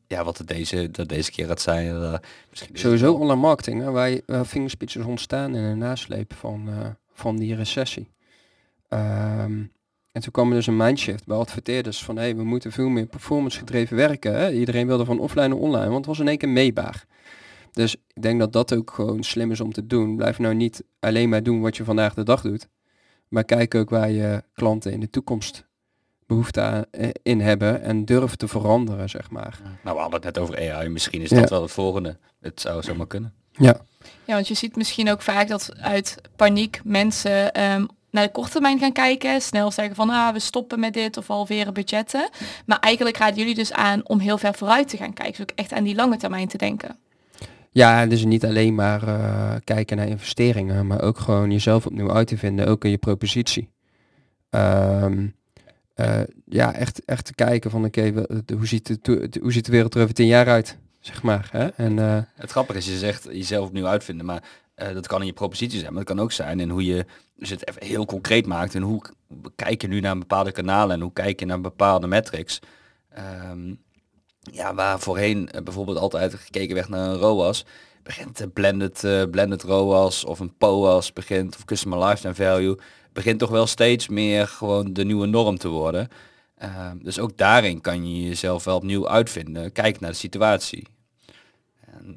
ja, 0.07 0.23
wat 0.23 0.37
het 0.37 0.47
deze, 0.47 0.91
dat 0.91 1.09
deze 1.09 1.31
keer 1.31 1.47
gaat 1.47 1.61
zijn, 1.61 1.87
eh, 2.01 2.13
misschien 2.49 2.77
Sowieso 2.77 3.05
wel- 3.05 3.15
online 3.21 3.41
marketing, 3.41 3.81
hè, 3.81 3.91
waar, 3.91 4.09
je- 4.09 4.23
waar 4.25 4.45
fingerspits 4.45 4.95
is 4.95 5.05
ontstaan 5.05 5.55
in 5.55 5.63
een 5.63 5.77
nasleep 5.77 6.33
van, 6.33 6.69
eh, 6.69 6.87
van 7.13 7.37
die 7.37 7.55
recessie. 7.55 8.11
Ehm, 8.89 9.63
en 10.17 10.23
toen 10.23 10.31
kwam 10.31 10.49
er 10.49 10.55
dus 10.55 10.67
een 10.67 10.77
mindshift 10.77 11.25
bij 11.25 11.37
adverteerders 11.37 12.03
van 12.03 12.17
hey, 12.17 12.35
we 12.35 12.43
moeten 12.43 12.71
veel 12.71 12.87
meer 12.89 13.05
performance 13.05 13.57
gedreven 13.57 13.95
werken. 13.97 14.33
Hè? 14.39 14.51
Iedereen 14.51 14.87
wilde 14.87 15.05
van 15.05 15.19
offline 15.19 15.47
naar 15.47 15.57
online, 15.57 15.85
want 15.85 15.97
het 15.97 16.05
was 16.05 16.19
in 16.19 16.27
één 16.27 16.37
keer 16.37 16.49
meetbaar. 16.49 17.05
Dus 17.71 17.95
ik 18.13 18.21
denk 18.21 18.39
dat 18.39 18.53
dat 18.53 18.73
ook 18.73 18.91
gewoon 18.91 19.23
slim 19.23 19.51
is 19.51 19.59
om 19.61 19.71
te 19.73 19.87
doen. 19.87 20.15
Blijf 20.15 20.39
nou 20.39 20.53
niet 20.55 20.83
alleen 20.99 21.29
maar 21.29 21.43
doen 21.43 21.61
wat 21.61 21.77
je 21.77 21.83
vandaag 21.83 22.13
de 22.13 22.23
dag 22.23 22.41
doet. 22.41 22.67
Maar 23.27 23.43
kijk 23.43 23.75
ook 23.75 23.89
waar 23.89 24.09
je 24.11 24.43
klanten 24.53 24.91
in 24.91 24.99
de 24.99 25.09
toekomst 25.09 25.65
behoefte 26.27 26.61
aan, 26.61 26.83
eh, 26.91 27.09
in 27.23 27.41
hebben 27.41 27.81
en 27.81 28.05
durf 28.05 28.35
te 28.35 28.47
veranderen, 28.47 29.09
zeg 29.09 29.29
maar. 29.31 29.59
Nou, 29.83 29.95
we 29.95 30.01
hadden 30.01 30.21
het 30.21 30.35
net 30.35 30.37
over 30.43 30.71
AI, 30.73 30.89
misschien 30.89 31.21
is 31.21 31.29
Ja. 31.29 31.39
dat 31.39 31.49
wel 31.49 31.61
het 31.61 31.71
volgende. 31.71 32.17
Het 32.41 32.61
zou 32.61 32.83
zomaar 32.83 33.07
kunnen. 33.07 33.33
Ja, 33.51 33.77
Ja, 34.25 34.33
want 34.33 34.47
je 34.47 34.53
ziet 34.53 34.75
misschien 34.75 35.09
ook 35.11 35.21
vaak 35.21 35.47
dat 35.47 35.73
uit 35.77 36.17
paniek 36.35 36.81
mensen 36.83 37.53
ehm, 37.53 37.85
naar 38.11 38.25
de 38.25 38.31
korte 38.31 38.51
termijn 38.51 38.79
gaan 38.79 38.91
kijken, 38.91 39.41
snel 39.41 39.71
zeggen 39.71 39.95
van 39.95 40.09
ah, 40.09 40.33
we 40.33 40.39
stoppen 40.39 40.79
met 40.79 40.93
dit 40.93 41.17
of 41.17 41.27
halveren 41.27 41.73
budgetten. 41.73 42.29
Maar 42.65 42.79
eigenlijk 42.79 43.17
raden 43.17 43.37
jullie 43.37 43.55
dus 43.55 43.73
aan 43.73 44.07
om 44.07 44.19
heel 44.19 44.37
ver 44.37 44.53
vooruit 44.53 44.87
te 44.89 44.97
gaan 44.97 45.13
kijken, 45.13 45.31
dus 45.33 45.41
ook 45.41 45.57
echt 45.59 45.73
aan 45.73 45.83
die 45.83 45.95
lange 45.95 46.17
termijn 46.17 46.47
te 46.47 46.57
denken. 46.57 46.97
Ja, 47.71 48.05
dus 48.05 48.25
niet 48.25 48.45
alleen 48.45 48.75
maar 48.75 49.07
eh, 49.07 49.55
kijken 49.63 49.97
naar 49.97 50.07
investeringen, 50.07 50.87
maar 50.87 51.01
ook 51.01 51.17
gewoon 51.19 51.51
jezelf 51.51 51.85
opnieuw 51.85 52.11
uit 52.13 52.27
te 52.27 52.37
vinden, 52.37 52.67
ook 52.67 52.83
in 52.85 52.89
je 52.89 52.97
propositie. 52.97 53.69
Ehm, 54.49 55.27
eh, 55.93 56.19
ja, 56.45 56.73
echt, 56.73 57.05
echt 57.05 57.25
te 57.25 57.35
kijken 57.35 57.71
van 57.71 57.85
oké, 57.85 58.11
we- 58.11 58.41
de- 58.45 58.53
hoe, 58.53 58.67
ziet 58.67 58.97
de- 59.05 59.29
hoe 59.41 59.51
ziet 59.51 59.65
de 59.65 59.71
wereld 59.71 59.95
er 59.95 60.01
over 60.01 60.13
tien 60.13 60.25
jaar 60.27 60.47
uit, 60.47 60.77
zeg 60.99 61.23
maar. 61.23 61.47
Hè? 61.51 61.67
En 61.67 61.99
eh, 61.99 62.17
Het 62.35 62.51
grappige 62.51 62.77
is, 62.79 62.85
je 62.85 62.97
zegt 62.97 63.23
jezelf 63.31 63.67
opnieuw 63.67 63.87
uitvinden, 63.87 64.25
maar 64.25 64.43
eh, 64.77 64.93
dat 64.93 65.07
kan 65.07 65.19
in 65.19 65.25
je 65.25 65.33
propositie 65.33 65.79
zijn, 65.79 65.91
maar 65.91 66.01
het 66.01 66.09
kan 66.11 66.19
ook 66.19 66.31
zijn 66.31 66.59
in 66.59 66.69
hoe 66.69 66.85
je 66.85 67.05
dus 67.35 67.49
het 67.49 67.67
even 67.67 67.85
heel 67.85 68.05
concreet 68.05 68.45
maakt 68.45 68.75
en 68.75 68.81
hoe 68.81 69.01
kijk 69.55 69.81
je 69.81 69.87
nu 69.87 69.99
naar 69.99 70.17
bepaalde 70.17 70.51
kanalen 70.51 70.95
en 70.95 71.01
hoe 71.01 71.13
kijk 71.13 71.39
je 71.39 71.45
naar 71.45 71.61
bepaalde 71.61 72.07
metrics. 72.07 72.59
Ehm, 73.09 73.73
ja, 74.39 74.73
waar 74.73 74.99
voorheen 74.99 75.49
eh, 75.49 75.61
bijvoorbeeld 75.61 75.97
altijd 75.97 76.33
gekeken 76.33 76.75
werd 76.75 76.89
naar 76.89 77.09
een 77.09 77.17
ROAS, 77.17 77.65
begint 78.03 78.37
de 78.37 78.47
blended, 78.47 79.03
eh, 79.03 79.23
blended 79.31 79.63
ROAS 79.63 80.23
of 80.25 80.39
een 80.39 80.57
POAS 80.57 81.13
begint, 81.13 81.55
of 81.55 81.65
Customer 81.65 82.05
Lifetime 82.05 82.35
Value, 82.35 82.77
begint 83.13 83.39
toch 83.39 83.49
wel 83.49 83.67
steeds 83.67 84.07
meer 84.07 84.47
gewoon 84.47 84.93
de 84.93 85.05
nieuwe 85.05 85.27
norm 85.27 85.57
te 85.57 85.67
worden. 85.67 86.07
Ehm, 86.57 86.97
dus 87.01 87.19
ook 87.19 87.37
daarin 87.37 87.81
kan 87.81 88.07
je 88.07 88.27
jezelf 88.27 88.63
wel 88.63 88.75
opnieuw 88.75 89.09
uitvinden. 89.09 89.71
Kijk 89.71 89.99
naar 89.99 90.11
de 90.11 90.17
situatie. 90.17 90.87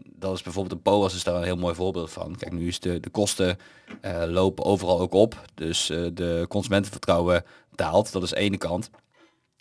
Dat 0.04 0.34
is 0.34 0.42
bijvoorbeeld 0.42 0.74
een 0.74 0.82
POAS 0.82 1.14
is 1.14 1.24
daar 1.24 1.34
een 1.34 1.42
heel 1.42 1.56
mooi 1.56 1.74
voorbeeld 1.74 2.10
van. 2.10 2.36
Kijk, 2.36 2.52
nu 2.52 2.66
is 2.66 2.80
de, 2.80 3.00
de 3.00 3.10
kosten 3.10 3.58
eh, 4.00 4.22
lopen 4.26 4.64
overal 4.64 5.00
ook 5.00 5.12
op. 5.14 5.50
Dus 5.54 5.90
eh, 5.90 6.06
de 6.12 6.46
consumentenvertrouwen 6.48 7.44
daalt. 7.74 8.12
Dat 8.12 8.22
is 8.22 8.30
de 8.30 8.36
ene 8.36 8.56
kant. 8.56 8.90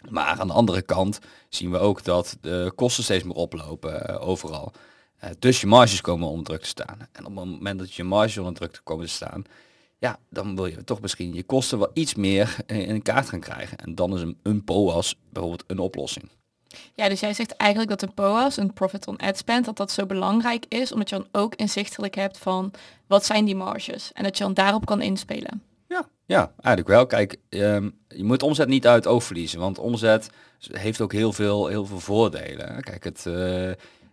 Maar 0.10 0.40
aan 0.40 0.48
de 0.48 0.54
andere 0.54 0.82
kant 0.82 1.20
zien 1.50 1.72
we 1.72 1.78
ook 1.78 2.04
dat 2.04 2.38
de 2.42 2.72
kosten 2.76 3.04
steeds 3.04 3.24
meer 3.24 3.36
oplopen 3.36 4.08
eh, 4.08 4.28
overal. 4.28 4.72
Dus 5.40 5.62
je 5.62 5.68
marges 5.68 6.02
komen 6.02 6.28
onder 6.28 6.46
druk 6.46 6.62
te 6.62 6.68
staan. 6.68 6.98
En 7.12 7.26
op 7.26 7.36
het 7.36 7.46
moment 7.46 7.80
dat 7.80 7.94
je 7.94 8.04
marges 8.04 8.38
onder 8.38 8.54
druk 8.54 8.82
komen 8.84 9.06
te 9.06 9.12
staan, 9.12 9.44
ja, 9.98 10.20
dan 10.30 10.56
wil 10.56 10.66
je 10.66 10.84
toch 10.84 11.02
misschien 11.02 11.34
je 11.34 11.44
kosten 11.44 11.80
wel 11.80 11.92
iets 11.94 12.16
meer 12.16 12.56
in 12.66 12.86
in 12.86 13.02
kaart 13.02 13.30
gaan 13.30 13.40
krijgen. 13.40 13.78
En 13.78 13.96
dan 13.96 14.16
is 14.16 14.22
een, 14.22 14.38
een 14.44 14.64
POAS 14.64 15.16
bijvoorbeeld 15.30 15.64
een 15.68 15.80
oplossing. 15.80 16.30
Ja, 16.96 17.10
dus 17.10 17.20
jij 17.20 17.34
zegt 17.34 17.52
eigenlijk 17.52 17.90
dat 17.90 18.02
een 18.02 18.14
POAS, 18.14 18.58
een 18.58 18.74
Profit 18.74 19.08
on 19.08 19.18
Ad 19.18 19.38
Spend, 19.38 19.66
dat 19.66 19.78
dat 19.78 19.92
zo 19.92 20.06
belangrijk 20.06 20.66
is, 20.68 20.92
omdat 20.92 21.10
je 21.10 21.16
dan 21.16 21.28
ook 21.32 21.56
inzichtelijk 21.56 22.16
hebt 22.16 22.38
van 22.38 22.72
wat 23.08 23.26
zijn 23.26 23.46
die 23.46 23.56
marges 23.56 24.12
en 24.14 24.24
dat 24.24 24.38
je 24.38 24.44
dan 24.44 24.54
daarop 24.54 24.86
kan 24.86 25.02
inspelen. 25.02 25.64
Ja, 25.88 26.08
ja 26.26 26.52
eigenlijk 26.56 26.88
wel. 26.88 27.06
Kijk, 27.06 27.38
ehm, 27.50 27.90
je 28.08 28.24
moet 28.24 28.44
omzet 28.44 28.68
niet 28.68 28.88
uit 28.88 29.08
oog 29.08 29.24
verliezen, 29.24 29.60
want 29.60 29.80
omzet 29.80 30.30
heeft 30.72 31.02
ook 31.02 31.12
heel 31.12 31.34
veel, 31.34 31.68
heel 31.68 31.86
veel 31.86 32.00
voordelen. 32.00 32.82
Kijk, 32.82 33.04
het 33.04 33.26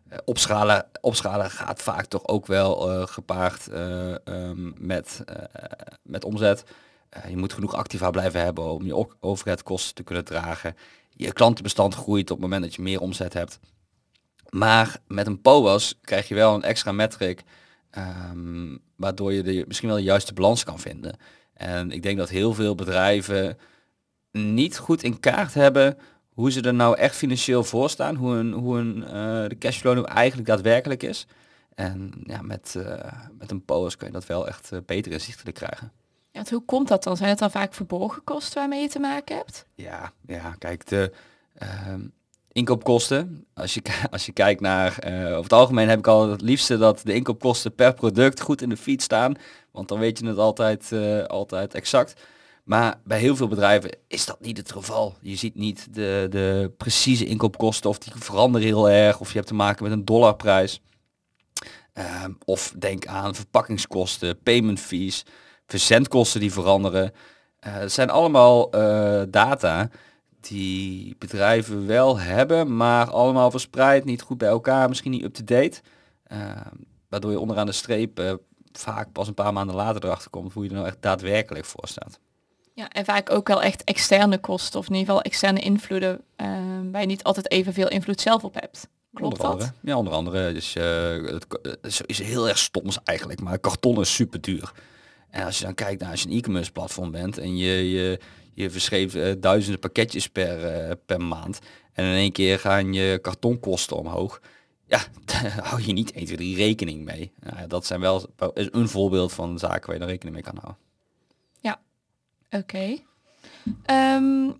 eh, 0.08 0.18
opschalen, 0.24 0.86
opschalen 1.00 1.50
gaat 1.50 1.82
vaak 1.82 2.04
toch 2.04 2.28
ook 2.28 2.46
wel 2.46 2.90
eh, 2.90 3.06
gepaard 3.06 3.68
eh, 3.68 4.26
ehm, 4.26 4.70
met, 4.76 5.24
met 6.02 6.24
omzet. 6.24 6.64
Je 7.28 7.36
moet 7.36 7.52
genoeg 7.52 7.74
activa 7.74 8.10
blijven 8.10 8.40
hebben 8.40 8.64
om 8.64 8.84
je 8.84 9.06
overheadkosten 9.20 9.94
te 9.94 10.02
kunnen 10.02 10.24
dragen. 10.24 10.76
Je 11.16 11.32
klantenbestand 11.32 11.94
groeit 11.94 12.30
op 12.30 12.36
het 12.36 12.46
moment 12.46 12.62
dat 12.62 12.74
je 12.74 12.82
meer 12.82 13.00
omzet 13.00 13.32
hebt. 13.32 13.58
Maar 14.48 15.00
met 15.06 15.26
een 15.26 15.40
POAS 15.40 15.98
krijg 16.00 16.28
je 16.28 16.34
wel 16.34 16.54
een 16.54 16.62
extra 16.62 16.92
metric, 16.92 17.42
ehm, 17.90 18.76
waardoor 18.96 19.32
je 19.32 19.42
de, 19.42 19.64
misschien 19.66 19.88
wel 19.88 19.96
de 19.96 20.02
juiste 20.02 20.34
balans 20.34 20.64
kan 20.64 20.78
vinden. 20.78 21.16
En 21.54 21.90
ik 21.90 22.02
denk 22.02 22.18
dat 22.18 22.28
heel 22.28 22.54
veel 22.54 22.74
bedrijven 22.74 23.58
niet 24.32 24.78
goed 24.78 25.02
in 25.02 25.20
kaart 25.20 25.54
hebben 25.54 25.98
hoe 26.36 26.50
ze 26.50 26.60
er 26.60 26.74
nou 26.74 26.96
echt 26.96 27.16
financieel 27.16 27.64
voor 27.64 27.90
staan, 27.90 28.14
hoe, 28.14 28.34
een, 28.34 28.52
hoe 28.52 28.78
een, 28.78 29.04
eh, 29.04 29.48
de 29.48 29.58
cashflow 29.58 29.94
nu 29.94 30.02
eigenlijk 30.02 30.48
daadwerkelijk 30.48 31.02
is. 31.02 31.26
En 31.74 32.12
ja, 32.22 32.42
met, 32.42 32.74
eh, 32.76 33.12
met 33.38 33.50
een 33.50 33.64
POAS 33.64 33.96
kun 33.96 34.06
je 34.06 34.12
dat 34.12 34.26
wel 34.26 34.48
echt 34.48 34.72
eh, 34.72 34.78
beter 34.86 35.12
inzichtelijk 35.12 35.56
krijgen. 35.56 35.92
Hoe 36.44 36.64
komt 36.64 36.88
dat 36.88 37.02
dan? 37.02 37.16
Zijn 37.16 37.30
het 37.30 37.38
dan 37.38 37.50
vaak 37.50 37.74
verborgen 37.74 38.24
kosten 38.24 38.58
waarmee 38.58 38.80
je 38.80 38.88
te 38.88 38.98
maken 38.98 39.36
hebt? 39.36 39.66
Ja, 39.74 40.12
ja 40.26 40.54
kijk, 40.58 40.86
de 40.86 41.12
ehm, 41.54 42.00
inkoopkosten, 42.52 43.46
als 43.54 43.74
je, 43.74 43.82
als 44.10 44.26
je 44.26 44.32
kijkt 44.32 44.60
naar, 44.60 44.98
eh, 44.98 45.24
over 45.24 45.42
het 45.42 45.52
algemeen 45.52 45.88
heb 45.88 45.98
ik 45.98 46.06
al 46.06 46.30
het 46.30 46.40
liefste 46.40 46.78
dat 46.78 47.00
de 47.04 47.14
inkoopkosten 47.14 47.74
per 47.74 47.94
product 47.94 48.40
goed 48.40 48.62
in 48.62 48.68
de 48.68 48.76
feed 48.76 49.02
staan, 49.02 49.34
want 49.70 49.88
dan 49.88 49.98
weet 49.98 50.18
je 50.18 50.26
het 50.26 50.38
altijd, 50.38 50.92
eh, 50.92 51.24
altijd 51.24 51.74
exact. 51.74 52.20
Maar 52.64 53.00
bij 53.04 53.18
heel 53.18 53.36
veel 53.36 53.48
bedrijven 53.48 53.96
is 54.08 54.26
dat 54.26 54.40
niet 54.40 54.56
het 54.56 54.72
geval. 54.72 55.16
Je 55.20 55.36
ziet 55.36 55.54
niet 55.54 55.94
de, 55.94 56.26
de 56.30 56.72
precieze 56.76 57.26
inkoopkosten 57.26 57.90
of 57.90 57.98
die 57.98 58.12
veranderen 58.16 58.66
heel 58.66 58.90
erg, 58.90 59.20
of 59.20 59.28
je 59.28 59.34
hebt 59.34 59.48
te 59.48 59.54
maken 59.54 59.82
met 59.82 59.92
een 59.92 60.04
dollarprijs. 60.04 60.80
Ehm, 61.92 62.32
of 62.44 62.74
denk 62.78 63.06
aan 63.06 63.34
verpakkingskosten, 63.34 64.42
payment 64.42 64.80
fees, 64.80 65.24
verzendkosten 65.66 66.40
die 66.40 66.52
veranderen. 66.52 67.12
Eh, 67.58 67.72
het 67.74 67.92
zijn 67.92 68.10
allemaal 68.10 68.70
eh, 68.70 69.22
data 69.28 69.90
die 70.40 71.16
bedrijven 71.18 71.86
wel 71.86 72.18
hebben, 72.18 72.76
maar 72.76 73.10
allemaal 73.10 73.50
verspreid, 73.50 74.04
niet 74.04 74.22
goed 74.22 74.38
bij 74.38 74.48
elkaar, 74.48 74.88
misschien 74.88 75.10
niet 75.10 75.24
up-to-date. 75.24 75.80
Ehm, 76.26 76.74
waardoor 77.08 77.30
je 77.30 77.40
onderaan 77.40 77.66
de 77.66 77.72
streep 77.72 78.18
eh, 78.18 78.34
vaak 78.72 79.12
pas 79.12 79.28
een 79.28 79.34
paar 79.34 79.52
maanden 79.52 79.76
later 79.76 80.04
erachter 80.04 80.30
komt 80.30 80.52
hoe 80.52 80.62
je 80.62 80.68
er 80.68 80.74
nou 80.74 80.86
echt 80.86 81.02
daadwerkelijk 81.02 81.64
voor 81.64 81.88
staat. 81.88 82.18
Ja, 82.74 82.88
en 82.88 83.04
vaak 83.04 83.30
ook 83.30 83.48
wel 83.48 83.62
echt 83.62 83.84
externe 83.84 84.38
kosten 84.38 84.78
of 84.78 84.86
in 84.86 84.92
ieder 84.92 85.06
geval 85.06 85.22
externe 85.22 85.60
invloeden 85.60 86.20
eh, 86.36 86.48
waar 86.92 87.00
je 87.00 87.06
niet 87.06 87.22
altijd 87.22 87.50
evenveel 87.50 87.88
invloed 87.88 88.20
zelf 88.20 88.44
op 88.44 88.54
hebt. 88.54 88.88
Klopt 89.14 89.40
onder 89.40 89.58
dat? 89.58 89.72
Ja, 89.82 89.96
onder 89.96 90.12
andere. 90.12 90.52
Dus 90.52 90.76
eh, 90.76 91.38
het 91.80 92.02
is 92.06 92.18
heel 92.18 92.48
erg 92.48 92.58
stoms 92.58 92.98
eigenlijk, 93.04 93.40
maar 93.40 93.58
karton 93.58 94.00
is 94.00 94.14
super 94.14 94.40
duur. 94.40 94.72
En 95.36 95.44
als 95.44 95.58
je 95.58 95.64
dan 95.64 95.74
kijkt 95.74 96.00
naar 96.00 96.10
als 96.10 96.22
je 96.22 96.28
een 96.28 96.36
e-commerce 96.36 96.72
platform 96.72 97.10
bent 97.10 97.38
en 97.38 97.56
je, 97.56 97.90
je, 97.90 98.20
je 98.54 98.70
verschreef 98.70 99.14
eh, 99.14 99.32
duizenden 99.38 99.80
pakketjes 99.80 100.28
per, 100.28 100.64
eh, 100.64 100.92
per 101.06 101.20
maand 101.20 101.58
en 101.92 102.04
in 102.04 102.14
één 102.14 102.32
keer 102.32 102.58
gaan 102.58 102.92
je 102.92 103.18
kartonkosten 103.22 103.96
omhoog. 103.96 104.40
Ja, 104.86 105.00
daar 105.24 105.60
hou 105.62 105.82
je 105.82 105.92
niet 105.92 106.12
1, 106.12 106.24
2, 106.24 106.36
3 106.36 106.56
rekening 106.56 107.04
mee. 107.04 107.32
Nou 107.40 107.56
ja, 107.58 107.66
dat 107.66 107.86
zijn 107.86 108.00
wel 108.00 108.26
is 108.54 108.68
een 108.70 108.88
voorbeeld 108.88 109.32
van 109.32 109.58
zaken 109.58 109.86
waar 109.86 109.94
je 109.94 110.00
dan 110.00 110.08
rekening 110.08 110.34
mee 110.34 110.44
kan 110.44 110.56
houden. 110.60 110.84
Oké. 112.50 112.98
Ehm, 113.84 114.50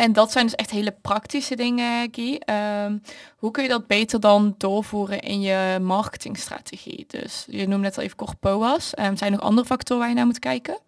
en 0.00 0.12
dat 0.12 0.32
zijn 0.32 0.44
dus 0.44 0.54
echt 0.54 0.70
hele 0.70 0.94
praktische 1.02 1.56
dingen, 1.56 2.08
Guy. 2.12 2.34
Ehm, 2.44 2.98
hoe 3.36 3.50
kun 3.50 3.62
je 3.62 3.68
dat 3.68 3.86
beter 3.86 4.20
dan 4.20 4.54
doorvoeren 4.58 5.20
in 5.20 5.40
je 5.40 5.78
marketingstrategie? 5.80 7.04
Dus 7.08 7.44
je 7.48 7.66
noemde 7.66 7.84
net 7.84 7.96
al 7.96 8.02
even 8.02 8.16
kort 8.16 8.40
POAS. 8.40 8.94
Ehm, 8.94 9.16
zijn 9.16 9.32
er 9.32 9.38
nog 9.38 9.46
andere 9.46 9.66
factoren 9.66 10.00
waar 10.00 10.08
je 10.08 10.14
naar 10.14 10.26
moet 10.26 10.38
kijken? 10.38 10.78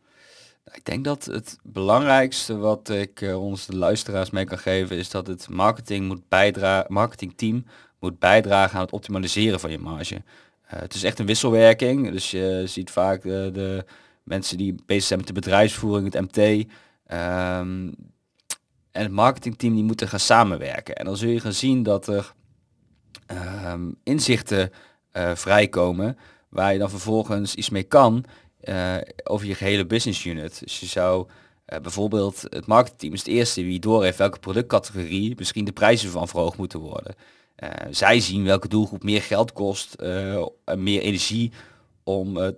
Nou, 0.64 0.76
Ik 0.76 0.84
denk 0.84 1.04
dat 1.04 1.24
het 1.24 1.58
belangrijkste 1.62 2.56
wat 2.56 2.88
ik 2.88 3.20
eh, 3.20 3.42
ons 3.42 3.66
de 3.66 3.76
luisteraars 3.76 4.30
mee 4.30 4.44
kan 4.44 4.58
geven 4.58 4.96
is 4.96 5.10
dat 5.10 5.26
het 5.26 5.48
marketing 5.48 6.06
moet 6.06 6.28
bijdragen, 6.28 6.92
marketingteam 6.92 7.64
moet 8.00 8.18
bijdragen 8.18 8.76
aan 8.76 8.84
het 8.84 8.92
optimaliseren 8.92 9.60
van 9.60 9.70
je 9.70 9.78
marge. 9.78 10.22
Eh, 10.66 10.80
het 10.80 10.94
is 10.94 11.02
echt 11.02 11.18
een 11.18 11.26
wisselwerking, 11.26 12.10
dus 12.10 12.30
je 12.30 12.62
ziet 12.66 12.90
vaak 12.90 13.24
eh, 13.24 13.32
de 13.32 13.84
mensen 14.22 14.56
die 14.56 14.74
bezig 14.86 15.04
zijn 15.04 15.18
met 15.18 15.28
de 15.28 15.34
bedrijfsvoering, 15.34 16.12
het 16.12 16.34
MT, 16.34 16.66
ehm, 17.06 17.88
en 18.92 19.02
het 19.02 19.12
marketingteam 19.12 19.74
die 19.74 19.84
moeten 19.84 20.08
gaan 20.08 20.20
samenwerken. 20.20 20.94
En 20.94 21.04
dan 21.04 21.16
zul 21.16 21.30
je 21.30 21.40
gaan 21.40 21.52
zien 21.52 21.82
dat 21.82 22.06
er 22.06 22.32
ehm, 23.26 23.90
inzichten 24.02 24.70
eh, 25.10 25.34
vrijkomen 25.34 26.18
waar 26.48 26.72
je 26.72 26.78
dan 26.78 26.90
vervolgens 26.90 27.54
iets 27.54 27.70
mee 27.70 27.82
kan 27.82 28.24
eh, 28.60 28.96
over 29.24 29.46
je 29.46 29.54
gehele 29.54 29.86
business 29.86 30.24
unit. 30.24 30.60
Dus 30.60 30.80
je 30.80 30.86
zou 30.86 31.28
eh, 31.64 31.80
bijvoorbeeld, 31.80 32.42
het 32.48 32.66
marketingteam 32.66 33.12
is 33.12 33.18
het 33.18 33.28
eerste 33.28 33.62
wie 33.62 33.80
door 33.80 34.04
heeft 34.04 34.18
welke 34.18 34.38
productcategorie 34.38 35.34
misschien 35.38 35.64
de 35.64 35.72
prijzen 35.72 36.10
van 36.10 36.28
verhoogd 36.28 36.56
moeten 36.56 36.80
worden. 36.80 37.14
Zij 37.90 38.20
zien 38.20 38.44
welke 38.44 38.68
doelgroep 38.68 39.02
meer 39.02 39.22
geld 39.22 39.52
kost 39.52 39.94
en 39.94 40.82
meer 40.82 41.00
energie 41.00 41.52
om 42.02 42.54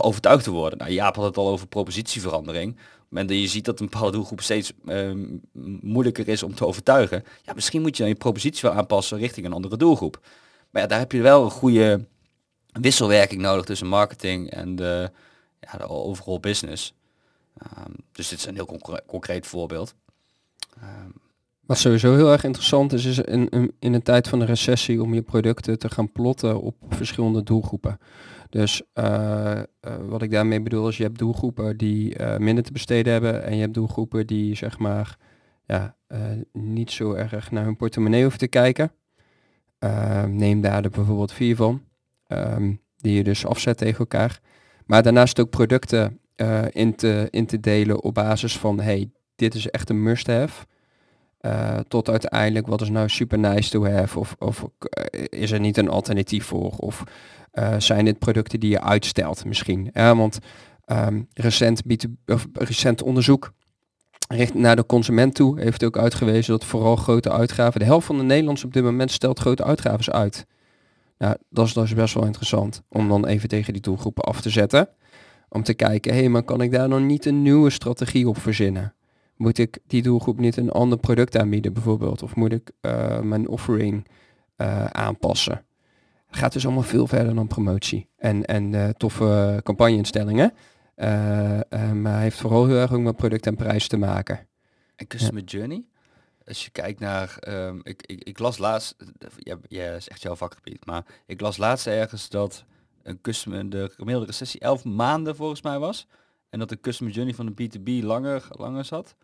overtuigd 0.00 0.44
te 0.44 0.50
worden. 0.50 0.78
Nou, 0.78 0.90
Jaap 0.90 1.16
had 1.16 1.24
het 1.24 1.36
al 1.36 1.48
over 1.48 1.66
propositieverandering. 1.66 2.76
Dat 3.10 3.30
je 3.30 3.46
ziet 3.46 3.64
dat 3.64 3.80
een 3.80 3.86
bepaalde 3.90 4.12
doelgroep 4.12 4.40
steeds 4.40 4.72
eh, 4.86 5.10
m- 5.12 5.40
moeilijker 5.80 6.28
is 6.28 6.42
om 6.42 6.54
te 6.54 6.66
overtuigen, 6.66 7.24
ja, 7.42 7.52
misschien 7.54 7.80
moet 7.82 7.96
je 7.96 8.02
dan 8.02 8.12
je 8.12 8.18
propositie 8.18 8.68
wel 8.68 8.78
aanpassen 8.78 9.18
richting 9.18 9.46
een 9.46 9.52
andere 9.52 9.76
doelgroep. 9.76 10.20
Maar 10.70 10.82
ja, 10.82 10.88
daar 10.88 10.98
heb 10.98 11.12
je 11.12 11.20
wel 11.20 11.44
een 11.44 11.50
goede 11.50 12.06
wisselwerking 12.80 13.40
nodig 13.42 13.64
tussen 13.64 13.86
marketing 13.86 14.50
en 14.50 14.76
de, 14.76 15.10
ja, 15.60 15.78
de 15.78 15.88
overall 15.88 16.40
business. 16.40 16.94
Ehm, 17.58 17.90
dus 18.12 18.28
dit 18.28 18.38
is 18.38 18.46
een 18.46 18.54
heel 18.54 18.66
concre- 18.66 19.02
concreet 19.06 19.46
voorbeeld. 19.46 19.94
Ehm, 20.80 21.10
Wat 21.66 21.78
sowieso 21.78 22.14
heel 22.14 22.32
erg 22.32 22.44
interessant 22.44 22.92
is, 22.92 23.04
is 23.04 23.18
in, 23.18 23.72
in 23.78 23.92
een 23.94 24.02
tijd 24.02 24.28
van 24.28 24.40
een 24.40 24.46
recessie 24.46 25.02
om 25.02 25.14
je 25.14 25.22
producten 25.22 25.78
te 25.78 25.90
gaan 25.90 26.12
plotten 26.12 26.60
op 26.60 26.74
verschillende 26.88 27.42
doelgroepen. 27.42 27.98
Dus 28.50 28.82
eh, 28.92 29.58
eh, 29.58 29.64
wat 30.08 30.22
ik 30.22 30.30
daarmee 30.30 30.60
bedoel 30.60 30.88
is, 30.88 30.96
je 30.96 31.02
hebt 31.02 31.18
doelgroepen 31.18 31.76
die 31.76 32.14
eh, 32.14 32.38
minder 32.38 32.64
te 32.64 32.72
besteden 32.72 33.12
hebben 33.12 33.44
en 33.44 33.54
je 33.54 33.60
hebt 33.60 33.74
doelgroepen 33.74 34.26
die 34.26 34.54
zeg 34.54 34.78
maar 34.78 35.16
ja, 35.66 35.96
niet 36.52 36.90
zo 36.90 37.12
erg 37.12 37.50
naar 37.50 37.64
hun 37.64 37.76
portemonnee 37.76 38.20
hoeven 38.20 38.38
te 38.38 38.48
kijken. 38.48 38.92
Eh, 39.78 40.24
neem 40.24 40.60
daar 40.60 40.84
er 40.84 40.90
bijvoorbeeld 40.90 41.32
vier 41.32 41.56
van, 41.56 41.82
ehm, 42.26 42.74
die 42.96 43.14
je 43.14 43.24
dus 43.24 43.46
afzet 43.46 43.76
tegen 43.76 43.98
elkaar. 43.98 44.40
Maar 44.86 45.02
daarnaast 45.02 45.40
ook 45.40 45.50
producten 45.50 46.20
in, 46.70 46.94
te, 46.94 47.28
in 47.30 47.46
te 47.46 47.60
delen 47.60 48.02
op 48.02 48.14
basis 48.14 48.58
van, 48.58 48.80
hey, 48.80 49.10
dit 49.36 49.54
is 49.54 49.70
echt 49.70 49.90
een 49.90 50.02
must-have. 50.02 50.66
Eh, 51.40 51.78
tot 51.88 52.08
uiteindelijk 52.08 52.66
wat 52.66 52.80
is 52.80 52.88
nou 52.88 53.08
super 53.08 53.38
nice 53.38 53.70
to 53.70 53.86
have 53.86 54.18
of, 54.18 54.36
of 54.38 54.64
eh, 54.78 55.24
is 55.40 55.50
er 55.50 55.60
niet 55.60 55.76
een 55.76 55.88
alternatief 55.88 56.44
voor 56.44 56.70
of 56.76 57.04
eh, 57.50 57.74
zijn 57.78 58.04
dit 58.04 58.18
producten 58.18 58.60
die 58.60 58.70
je 58.70 58.80
uitstelt 58.80 59.44
misschien. 59.44 59.90
Want 59.92 60.38
ehm, 60.84 61.22
recent, 61.34 61.82
B2 61.82 62.10
of 62.26 62.46
recent 62.52 63.02
onderzoek 63.02 63.52
richt 64.28 64.54
naar 64.54 64.76
de 64.76 64.86
consument 64.86 65.34
toe 65.34 65.60
heeft 65.60 65.84
ook 65.84 65.98
uitgewezen 65.98 66.52
dat 66.52 66.64
vooral 66.64 66.96
grote 66.96 67.32
uitgaven, 67.32 67.80
de 67.80 67.86
helft 67.86 68.06
van 68.06 68.16
de 68.16 68.22
Nederlanders 68.22 68.64
op 68.64 68.72
dit 68.72 68.82
moment 68.82 69.10
stelt 69.10 69.38
grote 69.38 69.64
uitgaven 69.64 70.12
uit. 70.12 70.46
Nou, 71.18 71.36
dat 71.50 71.66
is 71.66 71.72
dus 71.72 71.94
best 71.94 72.14
wel 72.14 72.24
interessant 72.24 72.82
om 72.88 73.08
dan 73.08 73.26
even 73.26 73.48
tegen 73.48 73.72
die 73.72 73.82
doelgroepen 73.82 74.24
af 74.24 74.40
te 74.40 74.50
zetten. 74.50 74.88
Om 75.48 75.62
te 75.62 75.74
kijken, 75.74 76.12
hé, 76.12 76.18
hey, 76.18 76.28
maar 76.28 76.42
kan 76.42 76.60
ik 76.60 76.72
daar 76.72 76.88
nog 76.88 77.00
niet 77.00 77.26
een 77.26 77.42
nieuwe 77.42 77.70
strategie 77.70 78.28
op 78.28 78.38
verzinnen? 78.38 78.94
Moet 79.40 79.58
ik 79.58 79.78
die 79.86 80.02
doelgroep 80.02 80.38
niet 80.38 80.56
een 80.56 80.70
ander 80.70 80.98
product 80.98 81.36
aanbieden 81.36 81.72
bijvoorbeeld? 81.72 82.22
Of 82.22 82.36
moet 82.36 82.52
ik 82.52 82.70
eh, 82.80 83.20
mijn 83.20 83.48
offering 83.48 84.06
eh, 84.56 84.84
aanpassen? 84.84 85.64
Het 86.26 86.36
gaat 86.36 86.52
dus 86.52 86.64
allemaal 86.64 86.82
veel 86.82 87.06
verder 87.06 87.34
dan 87.34 87.46
promotie 87.46 88.08
en, 88.16 88.44
en 88.44 88.74
eh, 88.74 88.88
toffe 88.88 89.60
campagneinstellingen. 89.62 90.52
Maar 90.96 92.12
hij 92.12 92.22
heeft 92.22 92.38
vooral 92.38 92.66
heel 92.66 92.76
erg 92.76 92.92
ook 92.92 93.00
met 93.00 93.16
product 93.16 93.46
en 93.46 93.56
prijs 93.56 93.88
te 93.88 93.96
maken. 93.96 94.46
En 94.96 95.06
Customer 95.06 95.42
Journey, 95.42 95.84
als 96.46 96.64
je 96.64 96.70
kijkt 96.70 97.00
naar, 97.00 97.36
ehm, 97.38 97.78
ik, 97.82 98.02
ik, 98.06 98.24
ik 98.24 98.38
las 98.38 98.58
laatst, 98.58 98.96
ja, 99.36 99.56
ja, 99.68 99.92
is 99.92 100.08
echt 100.08 100.22
jouw 100.22 100.36
vakgebied, 100.36 100.86
maar 100.86 101.04
ik 101.26 101.40
las 101.40 101.56
laatst 101.56 101.86
ergens 101.86 102.28
dat 102.28 102.64
een 103.02 103.20
customer, 103.20 103.70
de 103.70 103.90
gemiddelde 103.94 104.26
recessie 104.26 104.60
11 104.60 104.84
maanden 104.84 105.36
volgens 105.36 105.62
mij 105.62 105.78
was. 105.78 106.06
En 106.50 106.58
dat 106.58 106.68
de 106.68 106.80
customer 106.80 107.12
journey 107.14 107.34
van 107.34 107.46
de 107.46 107.52
B2B 107.52 108.04
langer, 108.04 108.46
langer 108.50 108.84
zat? 108.84 109.14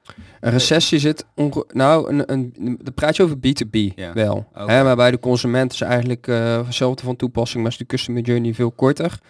Een 0.40 0.50
recessie 0.50 0.98
zit 0.98 1.26
onge 1.34 1.64
nou, 1.72 2.10
een, 2.10 2.32
een, 2.32 2.52
dan 2.82 2.94
praat 2.94 3.16
je 3.16 3.22
over 3.22 3.36
B2B 3.36 3.94
Ja. 3.94 4.12
wel. 4.12 4.48
Oké. 4.54 4.72
Hè, 4.72 4.82
maar 4.84 4.96
bij 4.96 5.10
de 5.10 5.18
consument 5.18 5.72
is 5.72 5.80
eigenlijk 5.80 6.26
eh 6.28 6.66
hetzelfde 6.66 7.02
van 7.02 7.16
toepassing, 7.16 7.62
maar 7.62 7.72
is 7.72 7.78
de 7.78 7.86
customer 7.86 8.22
journey 8.22 8.54
veel 8.54 8.70
korter. 8.70 9.20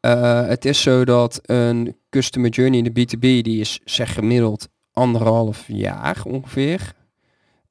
Eh, 0.00 0.46
het 0.46 0.64
is 0.64 0.82
zo 0.82 1.04
dat 1.04 1.38
een 1.42 1.96
customer 2.10 2.50
journey 2.50 2.78
in 2.78 2.92
de 2.92 3.00
B2B, 3.00 3.20
die 3.20 3.60
is 3.60 3.80
zeg 3.84 4.14
gemiddeld 4.14 4.68
anderhalf 4.92 5.64
jaar 5.66 6.22
ongeveer. 6.26 6.92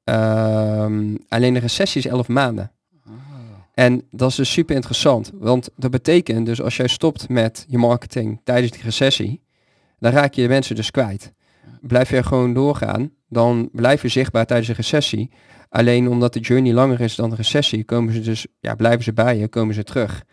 Ehm, 0.04 1.14
alleen 1.28 1.54
de 1.54 1.60
recessie 1.60 2.00
is 2.04 2.06
11 2.10 2.28
maanden. 2.28 2.70
En 3.74 4.02
dat 4.10 4.30
is 4.30 4.36
dus 4.36 4.52
super 4.52 4.74
interessant, 4.74 5.32
want 5.34 5.68
dat 5.76 5.90
betekent 5.90 6.46
dus 6.46 6.62
als 6.62 6.76
jij 6.76 6.86
stopt 6.86 7.28
met 7.28 7.64
je 7.68 7.78
marketing 7.78 8.40
tijdens 8.44 8.72
die 8.72 8.82
recessie, 8.82 9.40
dan 9.98 10.12
raak 10.12 10.34
je 10.34 10.42
de 10.42 10.48
mensen 10.48 10.76
dus 10.76 10.90
kwijt. 10.90 11.32
Blijf 11.80 12.10
je 12.10 12.22
gewoon 12.22 12.54
doorgaan, 12.54 13.10
dan 13.28 13.68
blijf 13.72 14.02
je 14.02 14.08
zichtbaar 14.08 14.46
tijdens 14.46 14.68
een 14.68 14.74
recessie. 14.74 15.30
Alleen 15.68 16.08
omdat 16.08 16.32
de 16.32 16.40
journey 16.40 16.72
langer 16.72 17.00
is 17.00 17.14
dan 17.14 17.30
de 17.30 17.36
recessie, 17.36 17.84
komen 17.84 18.12
ze 18.12 18.20
dus, 18.20 18.46
ja, 18.60 18.74
blijven 18.74 19.02
ze 19.02 19.12
bij 19.12 19.38
je, 19.38 19.48
komen 19.48 19.74
ze 19.74 19.82
terug. 19.82 20.24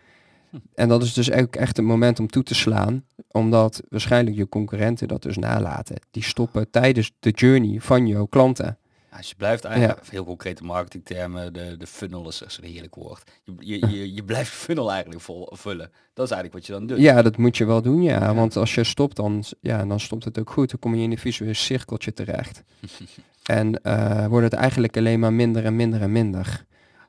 En 0.74 0.88
dat 0.88 1.02
is 1.02 1.12
dus 1.12 1.32
ook 1.32 1.56
echt 1.56 1.78
een 1.78 1.84
moment 1.84 2.20
om 2.20 2.26
toe 2.26 2.42
te 2.42 2.54
slaan, 2.54 3.04
omdat 3.28 3.82
waarschijnlijk 3.88 4.36
je 4.36 4.48
concurrenten 4.48 5.08
dat 5.08 5.22
dus 5.22 5.36
nalaten. 5.36 5.96
Die 6.10 6.22
stoppen 6.22 6.70
tijdens 6.70 7.12
de 7.20 7.30
journey 7.30 7.80
van 7.80 8.06
jouw 8.06 8.24
klanten. 8.24 8.78
Dus 9.16 9.28
je 9.28 9.34
blijft 9.36 9.64
eigenlijk, 9.64 10.00
heel 10.10 10.24
concrete 10.24 10.64
marketingtermen, 10.64 11.52
de, 11.52 11.76
de 11.78 11.86
funnel 11.86 12.28
is 12.28 12.42
zo'n 12.46 12.64
heerlijk 12.64 12.94
woord. 12.94 13.30
Je, 13.44 13.78
je, 13.78 13.90
je, 13.90 14.14
je 14.14 14.24
blijft 14.24 14.50
funnel 14.50 14.90
eigenlijk 14.90 15.20
vol, 15.20 15.48
vullen. 15.52 15.90
Dat 16.14 16.26
is 16.26 16.32
eigenlijk 16.32 16.52
wat 16.52 16.66
je 16.66 16.72
dan 16.72 16.86
doet. 16.86 16.98
Ja, 16.98 17.22
dat 17.22 17.36
moet 17.36 17.56
je 17.56 17.64
wel 17.64 17.82
doen, 17.82 18.02
ja. 18.02 18.20
Ja. 18.20 18.34
Want 18.34 18.56
als 18.56 18.74
je 18.74 18.84
stopt, 18.84 19.16
dan, 19.16 19.44
ja, 19.60 19.84
dan 19.84 20.00
stopt 20.00 20.24
het 20.24 20.38
ook 20.38 20.50
goed. 20.50 20.70
Dan 20.70 20.78
kom 20.78 20.94
je 20.94 21.02
in 21.02 21.10
een 21.10 21.18
visueel 21.18 21.54
cirkeltje 21.54 22.12
terecht. 22.12 22.62
en 23.42 23.82
eh, 23.82 24.26
wordt 24.26 24.44
het 24.50 24.60
eigenlijk 24.60 24.96
alleen 24.96 25.20
maar 25.20 25.32
minder 25.32 25.64
en 25.64 25.76
minder 25.76 26.00
en 26.02 26.12
minder. 26.12 26.64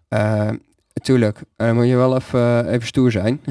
Eh 0.08 0.50
tuurlijk, 1.02 1.42
eh, 1.56 1.72
moet 1.72 1.88
je 1.88 1.96
wel 1.96 2.16
even, 2.16 2.70
even 2.70 2.88
stoer 2.88 3.12
zijn. 3.12 3.42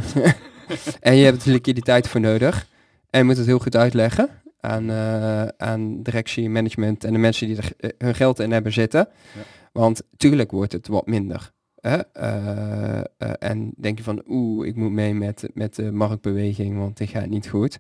en 1.01 1.17
je 1.17 1.25
hebt 1.25 1.45
liquiditeit 1.45 2.09
voor 2.09 2.21
nodig. 2.21 2.67
En 3.11 3.19
je 3.19 3.27
moet 3.27 3.37
het 3.37 3.47
heel 3.47 3.59
goed 3.59 3.77
uitleggen 3.77 4.43
aan, 4.65 4.91
eh, 4.91 5.47
aan 5.47 6.03
directie, 6.03 6.49
management 6.49 7.05
en 7.05 7.13
de 7.13 7.19
mensen 7.19 7.47
die 7.47 7.57
er 7.57 7.73
eh, 7.77 7.91
hun 7.99 8.15
geld 8.15 8.39
in 8.39 8.53
hebben 8.53 8.73
zitten. 8.73 9.09
Ja. 9.35 9.41
Want 9.73 10.03
tuurlijk 10.17 10.51
wordt 10.51 10.73
het 10.73 10.87
wat 10.87 11.07
minder. 11.07 11.53
Hè? 11.81 11.97
Eh, 11.97 12.99
eh, 12.99 13.05
en 13.39 13.73
denk 13.77 13.99
je 13.99 14.05
van, 14.05 14.23
oeh, 14.27 14.67
ik 14.67 14.77
moet 14.77 14.91
mee 14.91 15.15
met, 15.15 15.49
met 15.55 15.75
de 15.75 15.93
marktbeweging, 15.93 16.79
want 16.79 16.97
dit 16.97 17.09
gaat 17.09 17.27
niet 17.27 17.49
goed. 17.49 17.79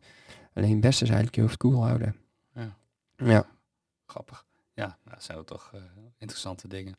Alleen 0.54 0.70
het 0.70 0.80
beste 0.80 1.02
is 1.02 1.08
eigenlijk 1.10 1.36
je 1.36 1.42
hoofd 1.42 1.56
koel 1.56 1.84
houden. 1.84 2.16
Ja. 2.54 2.76
Ja. 3.16 3.46
Grappig. 4.06 4.44
Ja, 4.74 4.86
nou, 4.86 5.14
dat 5.16 5.22
zijn 5.22 5.36
wel 5.36 5.46
toch 5.46 5.72
interessante 6.18 6.68
dingen. 6.68 6.96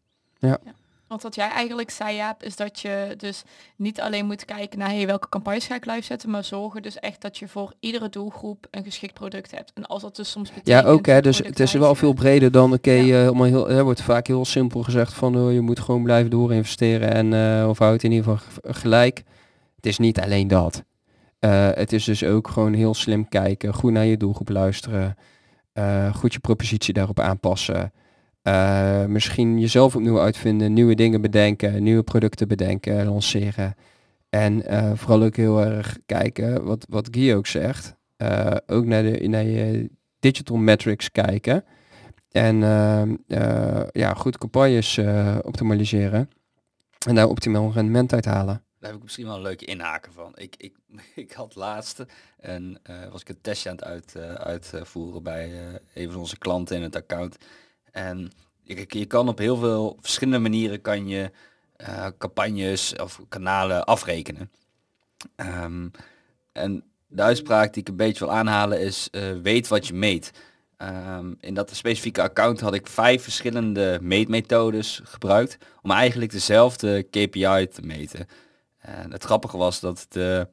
Want 1.07 1.21
wat 1.21 1.35
jij 1.35 1.49
eigenlijk 1.49 1.89
zei, 1.89 2.15
Jaap, 2.15 2.43
is 2.43 2.55
dat 2.55 2.79
je 2.79 3.13
dus 3.17 3.43
niet 3.75 4.01
alleen 4.01 4.25
moet 4.25 4.45
kijken 4.45 4.79
naar 4.79 4.89
hey, 4.89 5.05
welke 5.05 5.29
campagnes 5.29 5.65
ga 5.65 5.75
ik 5.75 5.85
live 5.85 6.01
zetten, 6.01 6.29
maar 6.29 6.43
zorgen 6.43 6.81
dus 6.81 6.99
echt 6.99 7.21
dat 7.21 7.37
je 7.37 7.47
voor 7.47 7.73
iedere 7.79 8.09
doelgroep 8.09 8.67
een 8.71 8.83
geschikt 8.83 9.13
product 9.13 9.51
hebt. 9.51 9.71
En 9.73 9.85
als 9.85 10.01
dat 10.01 10.15
dus 10.15 10.31
soms 10.31 10.49
Ja, 10.49 10.55
betekent... 10.55 10.85
ook 10.85 11.05
hè, 11.05 11.21
dus 11.21 11.37
het 11.37 11.59
is 11.59 11.73
wel 11.73 11.95
veel 11.95 12.13
breder 12.13 12.51
dan, 12.51 12.73
oké, 12.73 12.91
Ja. 12.91 13.25
eh, 13.25 13.41
heel, 13.41 13.69
er 13.69 13.83
wordt 13.83 14.01
vaak 14.01 14.27
heel 14.27 14.45
simpel 14.45 14.83
gezegd 14.83 15.13
van, 15.13 15.37
oh, 15.37 15.53
je 15.53 15.61
moet 15.61 15.79
gewoon 15.79 16.03
blijven 16.03 16.31
doorinvesteren 16.31 17.13
en, 17.13 17.33
eh, 17.33 17.69
of 17.69 17.77
houd 17.77 18.03
in 18.03 18.11
ieder 18.11 18.37
geval 18.37 18.73
gelijk. 18.73 19.23
Het 19.75 19.85
is 19.85 19.97
niet 19.97 20.19
alleen 20.19 20.47
dat. 20.47 20.83
Eh, 21.39 21.69
het 21.73 21.93
is 21.93 22.03
dus 22.03 22.23
ook 22.23 22.47
gewoon 22.47 22.73
heel 22.73 22.93
slim 22.93 23.29
kijken, 23.29 23.73
goed 23.73 23.91
naar 23.91 24.05
je 24.05 24.17
doelgroep 24.17 24.49
luisteren, 24.49 25.17
goed 26.13 26.33
je 26.33 26.39
propositie 26.39 26.93
daarop 26.93 27.19
aanpassen. 27.19 27.91
Eh, 28.45 29.05
misschien 29.05 29.59
jezelf 29.59 29.95
opnieuw 29.95 30.19
uitvinden, 30.19 30.73
nieuwe 30.73 30.95
dingen 30.95 31.21
bedenken, 31.21 31.83
nieuwe 31.83 32.03
producten 32.03 32.47
bedenken, 32.47 33.05
lanceren. 33.05 33.75
En 34.29 34.65
eh, 34.65 34.91
vooral 34.95 35.23
ook 35.23 35.35
heel 35.35 35.61
erg 35.61 35.97
kijken, 36.05 36.63
wat, 36.63 36.85
wat 36.89 37.07
Guy 37.11 37.33
ook 37.33 37.47
zegt, 37.47 37.95
eh, 38.17 38.55
ook 38.65 38.85
naar, 38.85 39.03
de, 39.03 39.27
naar 39.27 39.43
je 39.43 39.89
digital 40.19 40.57
metrics 40.57 41.11
kijken. 41.11 41.65
En 42.31 42.63
ehm, 42.63 43.15
eh, 43.27 43.83
ja, 43.91 44.13
goed 44.13 44.37
campagnes 44.37 44.97
optimaliseren. 45.41 46.29
En 47.07 47.15
daar 47.15 47.27
optimaal 47.27 47.71
rendement 47.71 48.13
uit 48.13 48.25
halen. 48.25 48.63
Daar 48.79 48.89
heb 48.89 48.95
ik 48.95 49.03
misschien 49.03 49.25
wel 49.25 49.35
een 49.35 49.41
leuke 49.41 49.65
inhaken 49.65 50.13
van. 50.13 50.31
Ik, 50.35 50.55
ik, 50.57 50.75
ik 51.25 51.31
had 51.31 51.55
laatst 51.55 52.05
en 52.37 52.81
was 53.11 53.21
ik 53.21 53.29
een 53.29 53.41
testje 53.41 53.69
aan 53.69 53.75
het 53.75 53.85
uit, 53.85 54.15
uitvoeren 54.37 55.23
bij 55.23 55.51
een 55.93 56.11
van 56.11 56.19
onze 56.19 56.37
klanten 56.37 56.75
in 56.75 56.83
het 56.83 56.95
account. 56.95 57.37
En 57.95 58.31
je, 58.61 59.05
kan 59.05 59.27
op 59.27 59.37
heel 59.37 59.57
veel 59.57 59.97
verschillende 60.01 60.39
manieren 60.39 60.81
kan 60.81 61.07
je 61.07 61.31
eh, 61.75 62.07
campagnes 62.17 62.95
of 62.95 63.21
kanalen 63.29 63.85
afrekenen. 63.85 64.51
Ehm, 65.35 65.87
en 66.51 66.83
de 67.07 67.21
uitspraak 67.21 67.73
die 67.73 67.81
ik 67.81 67.89
een 67.89 67.95
beetje 67.95 68.25
wil 68.25 68.33
aanhalen 68.33 68.79
is 68.79 69.07
eh, 69.11 69.31
weet 69.41 69.67
wat 69.67 69.87
je 69.87 69.93
meet. 69.93 70.31
Ehm, 70.77 71.33
in 71.39 71.53
dat 71.53 71.75
specifieke 71.75 72.21
account 72.21 72.59
had 72.59 72.73
ik 72.73 72.87
vijf 72.87 73.23
verschillende 73.23 73.99
meetmethodes 74.01 75.01
gebruikt 75.03 75.57
om 75.81 75.91
eigenlijk 75.91 76.31
dezelfde 76.31 77.03
KPI 77.03 77.67
te 77.67 77.81
meten. 77.81 78.27
En 78.77 79.11
het 79.11 79.23
grappige 79.23 79.57
was 79.57 79.79
dat 79.79 80.05
de 80.09 80.47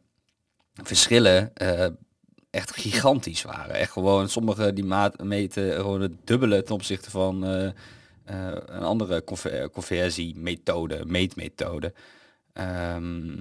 verschillen 0.83 1.55
eh, 1.55 1.87
echt 2.53 2.77
gigantisch 2.77 3.43
waren. 3.43 3.75
Echt 3.75 3.93
gewoon, 3.93 4.29
sommige 4.29 4.73
die 4.73 4.85
maat 4.85 5.23
meten 5.23 5.75
gewoon 5.75 6.01
het 6.01 6.13
dubbele 6.25 6.63
ten 6.63 6.75
opzichte 6.75 7.11
van 7.11 7.45
eh, 7.45 7.67
eh, 7.67 7.73
een 8.67 8.83
andere 8.83 9.25
conver- 9.25 9.71
conversiemethode, 9.71 11.05
meetmethode. 11.07 11.93
Ehm, 12.53 13.37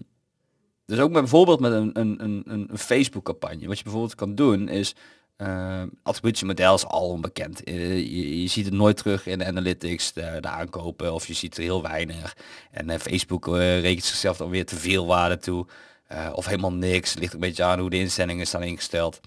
dus 0.86 1.00
ook 1.00 1.12
met, 1.12 1.22
bijvoorbeeld 1.22 1.60
met 1.60 1.72
een, 1.72 2.00
een, 2.00 2.24
een, 2.24 2.44
een 2.46 2.78
Facebook 2.78 3.24
campagne. 3.24 3.68
Wat 3.68 3.78
je 3.78 3.84
bijvoorbeeld 3.84 4.16
kan 4.16 4.36
doen 4.36 4.70
is, 4.70 4.96
uh, 5.38 5.82
attributiemodel 6.04 6.74
is 6.76 6.86
al 6.86 7.08
onbekend. 7.10 7.62
Je, 7.64 8.42
je 8.42 8.48
ziet 8.48 8.66
het 8.66 8.74
nooit 8.74 8.98
terug 8.98 9.26
in 9.26 9.38
de 9.38 9.46
analytics, 9.46 10.14
de, 10.14 10.38
de 10.40 10.48
aankopen, 10.48 11.14
of 11.14 11.28
je 11.28 11.34
ziet 11.34 11.58
er 11.58 11.64
heel 11.64 11.82
weinig. 11.82 12.38
En 12.72 12.90
eh, 12.90 13.00
Facebook 13.00 13.48
rekent 13.58 14.04
zichzelf 14.04 14.38
dan 14.38 14.50
weer 14.50 14.66
te 14.66 14.76
veel 14.76 15.06
waarde 15.06 15.38
toe. 15.38 15.66
Eh, 16.12 16.30
of 16.34 16.46
helemaal 16.46 16.74
niks. 16.74 17.14
Ligt 17.14 17.34
een 17.34 17.40
beetje 17.40 17.64
aan 17.64 17.80
hoe 17.80 17.90
de 17.90 17.98
instellingen 17.98 18.48
staan 18.48 18.64
ingesteld. 18.64 19.20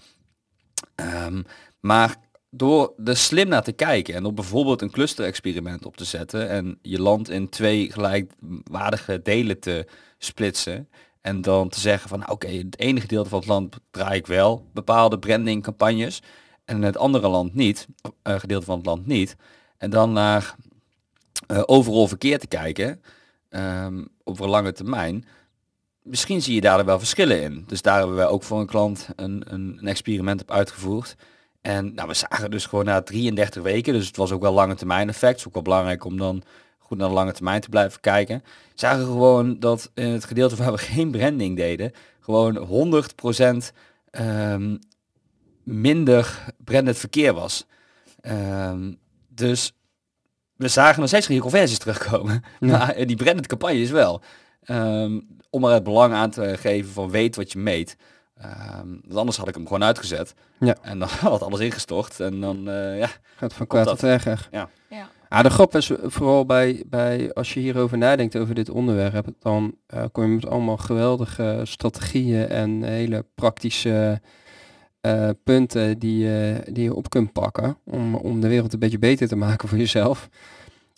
Ehm, 0.95 1.41
maar 1.79 2.15
door 2.49 2.93
er 3.05 3.17
slim 3.17 3.47
naar 3.47 3.63
te 3.63 3.71
kijken 3.71 4.13
en 4.13 4.25
op 4.25 4.35
bijvoorbeeld 4.35 4.81
een 4.81 4.91
cluster-experiment 4.91 5.85
op 5.85 5.97
te 5.97 6.05
zetten 6.05 6.49
en 6.49 6.79
je 6.81 7.01
land 7.01 7.29
in 7.29 7.49
twee 7.49 7.91
gelijkwaardige 7.91 9.21
delen 9.21 9.59
te 9.59 9.87
splitsen 10.17 10.89
en 11.21 11.41
dan 11.41 11.69
te 11.69 11.79
zeggen 11.79 12.09
van 12.09 12.19
nou, 12.19 12.31
oké, 12.31 12.47
het 12.47 12.79
ene 12.79 13.01
gedeelte 13.01 13.29
van 13.29 13.39
het 13.39 13.47
land 13.47 13.75
draai 13.91 14.17
ik 14.17 14.27
wel 14.27 14.69
bepaalde 14.73 15.19
brandingcampagnes 15.19 16.21
en 16.65 16.81
het 16.81 16.97
andere 16.97 17.27
land 17.27 17.53
niet, 17.53 17.87
uh, 18.23 18.39
gedeelte 18.39 18.65
van 18.65 18.77
het 18.77 18.85
land 18.85 19.05
niet. 19.05 19.35
En 19.77 19.89
dan 19.89 20.13
naar 20.13 20.55
uh, 21.51 21.63
overal 21.65 22.07
verkeer 22.07 22.39
te 22.39 22.47
kijken 22.47 23.01
um, 23.49 24.07
over 24.23 24.43
een 24.43 24.49
lange 24.49 24.71
termijn 24.71 25.25
misschien 26.05 26.41
zie 26.41 26.55
je 26.55 26.61
daar 26.61 26.85
wel 26.85 26.99
verschillen 26.99 27.41
in. 27.41 27.63
Dus 27.67 27.81
daar 27.81 27.97
hebben 27.97 28.15
we 28.15 28.27
ook 28.27 28.43
voor 28.43 28.59
een 28.59 28.65
klant 28.65 29.07
een, 29.15 29.43
een, 29.47 29.77
een 29.79 29.87
experiment 29.87 30.41
op 30.41 30.51
uitgevoerd. 30.51 31.15
En 31.61 31.93
nou, 31.93 32.07
we 32.07 32.13
zagen 32.13 32.51
dus 32.51 32.65
gewoon 32.65 32.85
na 32.85 33.01
33 33.01 33.63
weken, 33.63 33.93
dus 33.93 34.07
het 34.07 34.17
was 34.17 34.31
ook 34.31 34.41
wel 34.41 34.53
lange 34.53 34.75
termijn 34.75 35.09
effect. 35.09 35.47
Ook 35.47 35.53
wel 35.53 35.63
belangrijk 35.63 36.05
om 36.05 36.17
dan 36.17 36.43
goed 36.77 36.97
naar 36.97 37.07
de 37.07 37.13
lange 37.13 37.31
termijn 37.31 37.61
te 37.61 37.69
blijven 37.69 37.99
kijken. 37.99 38.43
Zagen 38.73 39.05
gewoon 39.05 39.59
dat 39.59 39.91
in 39.93 40.09
het 40.09 40.25
gedeelte 40.25 40.55
waar 40.55 40.71
we 40.71 40.77
geen 40.93 41.11
branding 41.11 41.57
deden, 41.57 41.91
gewoon 42.19 42.67
100% 44.11 44.21
um, 44.21 44.79
minder 45.63 46.53
branded 46.63 46.97
verkeer 46.97 47.33
was. 47.33 47.65
Um, 48.21 48.97
dus 49.27 49.73
we 50.55 50.67
zagen 50.67 50.99
nog 50.99 51.09
steeds 51.09 51.27
geen 51.27 51.39
conversies 51.39 51.77
terugkomen. 51.77 52.43
Ja. 52.59 52.67
Maar 52.77 53.05
die 53.05 53.15
branded 53.15 53.47
campagne 53.47 53.79
is 53.79 53.91
wel. 53.91 54.21
Um, 54.67 55.27
om 55.55 55.65
er 55.65 55.73
het 55.73 55.83
belang 55.83 56.13
aan 56.13 56.29
te 56.29 56.57
geven 56.57 56.91
van 56.91 57.09
weet 57.09 57.35
wat 57.35 57.51
je 57.51 57.59
meet. 57.59 57.97
Um, 58.81 59.01
want 59.05 59.17
anders 59.17 59.37
had 59.37 59.47
ik 59.47 59.55
hem 59.55 59.67
gewoon 59.67 59.83
uitgezet. 59.83 60.33
Ja. 60.59 60.75
En 60.81 60.99
dan 60.99 61.07
had 61.31 61.41
alles 61.41 61.59
ingestort. 61.59 62.19
En 62.19 62.41
dan 62.41 62.69
uh, 62.69 62.97
ja, 62.99 63.09
gaat 63.35 63.53
van 63.53 63.67
kwaad 63.67 63.87
tot 63.87 64.03
erger. 64.03 64.47
Ja. 64.51 64.69
ja. 64.89 65.09
Ah, 65.29 65.43
de 65.43 65.49
grap 65.49 65.75
is 65.75 65.91
vooral 66.03 66.45
bij, 66.45 66.83
bij 66.85 67.33
als 67.33 67.53
je 67.53 67.59
hierover 67.59 67.97
nadenkt 67.97 68.37
over 68.37 68.55
dit 68.55 68.69
onderwerp, 68.69 69.27
dan 69.39 69.75
uh, 69.93 70.03
kom 70.11 70.23
je 70.23 70.35
met 70.35 70.47
allemaal 70.47 70.77
geweldige 70.77 71.61
strategieën 71.63 72.47
en 72.47 72.83
hele 72.83 73.25
praktische 73.35 74.21
uh, 75.01 75.29
punten 75.43 75.99
die, 75.99 76.25
uh, 76.25 76.55
die 76.71 76.83
je 76.83 76.95
op 76.95 77.09
kunt 77.09 77.31
pakken 77.31 77.77
om, 77.83 78.15
om 78.15 78.41
de 78.41 78.47
wereld 78.47 78.73
een 78.73 78.79
beetje 78.79 78.99
beter 78.99 79.27
te 79.27 79.35
maken 79.35 79.67
voor 79.67 79.77
jezelf. 79.77 80.29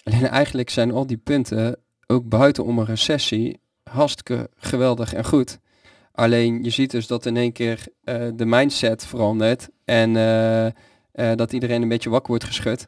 Alleen 0.04 0.28
eigenlijk 0.28 0.70
zijn 0.70 0.92
al 0.92 1.08
die 1.08 1.18
punten 1.18 1.78
ook 2.08 2.30
buiten 2.30 2.64
om 2.64 2.80
een 2.80 2.86
recessie 2.86 3.60
hartstikke 3.90 4.50
geweldig 4.58 5.14
en 5.14 5.26
goed. 5.26 5.60
Alleen 6.12 6.64
je 6.64 6.70
ziet 6.70 6.92
dus 6.92 7.08
dat 7.08 7.26
in 7.26 7.38
één 7.38 7.52
keer 7.52 7.86
eh, 8.04 8.28
de 8.34 8.46
mindset 8.46 9.06
verandert 9.06 9.70
en 9.86 10.16
eh, 10.16 10.66
eh, 10.66 10.72
dat 11.36 11.54
iedereen 11.54 11.82
een 11.82 11.88
beetje 11.88 12.10
wakker 12.10 12.30
wordt 12.30 12.44
geschud. 12.44 12.88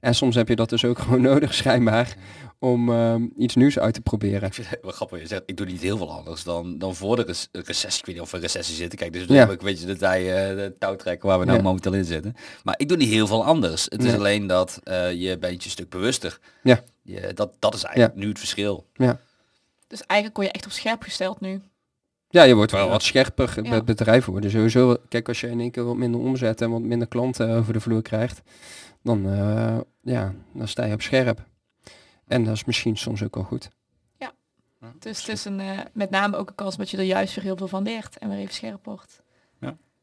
En 0.00 0.14
soms 0.14 0.34
heb 0.34 0.48
je 0.48 0.56
dat 0.56 0.68
dus 0.68 0.84
ook 0.84 0.98
gewoon 1.02 1.20
nodig 1.20 1.54
schijnbaar 1.54 2.16
om 2.58 2.90
ehm, 2.92 3.26
iets 3.36 3.54
nieuws 3.54 3.78
uit 3.78 3.94
te 3.94 4.00
proberen. 4.00 4.42
Ik 4.48 4.54
vind 4.54 4.70
het 4.70 4.78
wel 4.82 4.90
grappig. 4.92 5.20
Je 5.20 5.26
zegt, 5.26 5.42
ik 5.46 5.56
doe 5.56 5.66
niet 5.66 5.80
heel 5.80 5.96
veel 5.96 6.12
anders 6.12 6.42
dan, 6.44 6.78
dan 6.78 6.94
voor 6.94 7.16
de 7.16 7.22
rec- 7.22 7.48
recessie. 7.66 7.98
Ik 8.00 8.06
weet 8.06 8.14
niet 8.14 8.24
of 8.24 8.30
we 8.30 8.36
in 8.36 8.42
recessie 8.42 8.74
zitten. 8.76 8.98
Kijk, 8.98 9.12
dus 9.12 9.24
Ja. 9.26 9.48
een 9.48 9.58
beetje 9.62 9.86
de, 9.86 9.96
tij, 9.96 10.48
eh, 10.50 10.56
de 10.56 10.74
touw 10.78 10.96
trekken 10.96 11.28
waar 11.28 11.38
we 11.38 11.44
nou 11.44 11.56
Ja. 11.56 11.62
momenteel 11.62 11.92
in 11.92 12.04
zitten. 12.04 12.34
Maar 12.64 12.74
ik 12.78 12.88
doe 12.88 12.96
niet 12.96 13.08
heel 13.08 13.26
veel 13.26 13.44
anders. 13.44 13.84
Het 13.88 14.04
is 14.04 14.10
Ja. 14.10 14.16
alleen 14.16 14.46
dat 14.46 14.80
je 15.14 15.36
bent 15.40 15.58
je 15.62 15.64
een 15.64 15.70
stuk 15.70 15.88
bewuster. 15.90 16.38
Ja. 16.62 16.80
Je, 17.02 17.30
dat, 17.34 17.52
dat 17.58 17.74
is 17.74 17.82
eigenlijk 17.82 18.16
nu 18.16 18.28
het 18.28 18.38
verschil. 18.38 18.86
Dus 19.92 20.06
eigenlijk 20.06 20.38
word 20.40 20.48
je 20.48 20.54
echt 20.54 20.66
op 20.66 20.72
scherp 20.72 21.02
gesteld 21.02 21.40
nu. 21.40 21.60
Ja, 22.28 22.42
je 22.42 22.54
wordt 22.54 22.72
wel 22.72 22.84
Ja. 22.84 22.90
wat 22.90 23.02
scherper. 23.02 23.62
Ja. 23.64 23.70
Het 23.70 23.84
bedrijf 23.84 24.24
worden 24.24 24.50
sowieso. 24.50 24.96
Kijk, 25.08 25.28
als 25.28 25.40
je 25.40 25.48
in 25.48 25.60
één 25.60 25.70
keer 25.70 25.84
wat 25.84 25.96
minder 25.96 26.20
omzet 26.20 26.60
en 26.60 26.70
wat 26.70 26.80
minder 26.80 27.08
klanten 27.08 27.50
over 27.56 27.72
de 27.72 27.80
vloer 27.80 28.02
krijgt, 28.02 28.42
dan, 29.02 29.28
eh, 29.28 29.78
ja, 30.00 30.34
dan 30.54 30.68
sta 30.68 30.84
je 30.84 30.94
op 30.94 31.02
scherp. 31.02 31.44
En 32.26 32.44
dat 32.44 32.54
is 32.54 32.64
misschien 32.64 32.96
soms 32.96 33.22
ook 33.22 33.34
wel 33.34 33.44
goed. 33.44 33.70
Dus 34.98 35.18
het 35.18 35.28
is 35.28 35.44
een, 35.44 35.60
eh, 35.60 35.78
met 35.92 36.10
name 36.10 36.36
ook 36.36 36.48
een 36.48 36.54
kans 36.54 36.76
dat 36.76 36.90
je 36.90 36.96
er 36.96 37.02
juist 37.02 37.34
weer 37.34 37.44
heel 37.44 37.56
veel 37.56 37.68
van 37.68 37.82
leert 37.82 38.18
en 38.18 38.28
weer 38.28 38.38
even 38.38 38.54
scherp 38.54 38.84
wordt. 38.84 39.22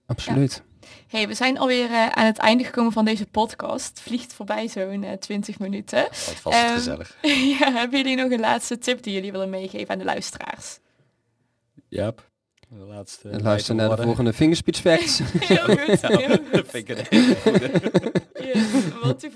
Absoluut. 0.09 0.61
hey, 1.07 1.27
we 1.27 1.33
zijn 1.33 1.57
alweer 1.59 1.85
eh, 1.91 2.07
aan 2.07 2.25
het 2.25 2.37
einde 2.37 2.63
gekomen 2.63 2.91
van 2.91 3.05
deze 3.05 3.25
podcast. 3.25 3.99
Vliegt 4.03 4.33
voorbij 4.33 4.67
zo'n 4.67 5.03
eh 5.03 5.11
20 5.17 5.59
minuten. 5.59 6.07
Vast 6.11 6.43
het 6.43 6.53
Ehm, 6.53 6.73
gezellig. 6.73 7.17
ja, 7.59 7.71
hebben 7.71 7.99
jullie 7.99 8.15
nog 8.15 8.31
een 8.31 8.39
laatste 8.39 8.77
tip 8.77 9.03
die 9.03 9.13
jullie 9.13 9.31
willen 9.31 9.49
meegeven 9.49 9.89
aan 9.89 9.97
de 9.97 10.03
luisteraars? 10.05 10.79
Yep. 11.87 12.27
De 12.69 12.85
laatste. 12.85 13.29
En 13.29 13.41
luister 13.41 13.75
naar 13.75 13.95
de 13.95 14.01
volgende 14.01 14.33
Fingerspeech 14.33 14.75
Facts. 14.77 15.19
Heel 15.39 15.57
goed, 15.77 16.01
heel 16.01 16.37
goed. 16.51 16.67
Vind 16.67 16.89
ik 16.89 16.97
een 16.97 17.05
hele 17.09 17.35
goede. 17.35 17.71
Yes, 18.33 18.53
want 18.53 18.68
die 18.68 18.68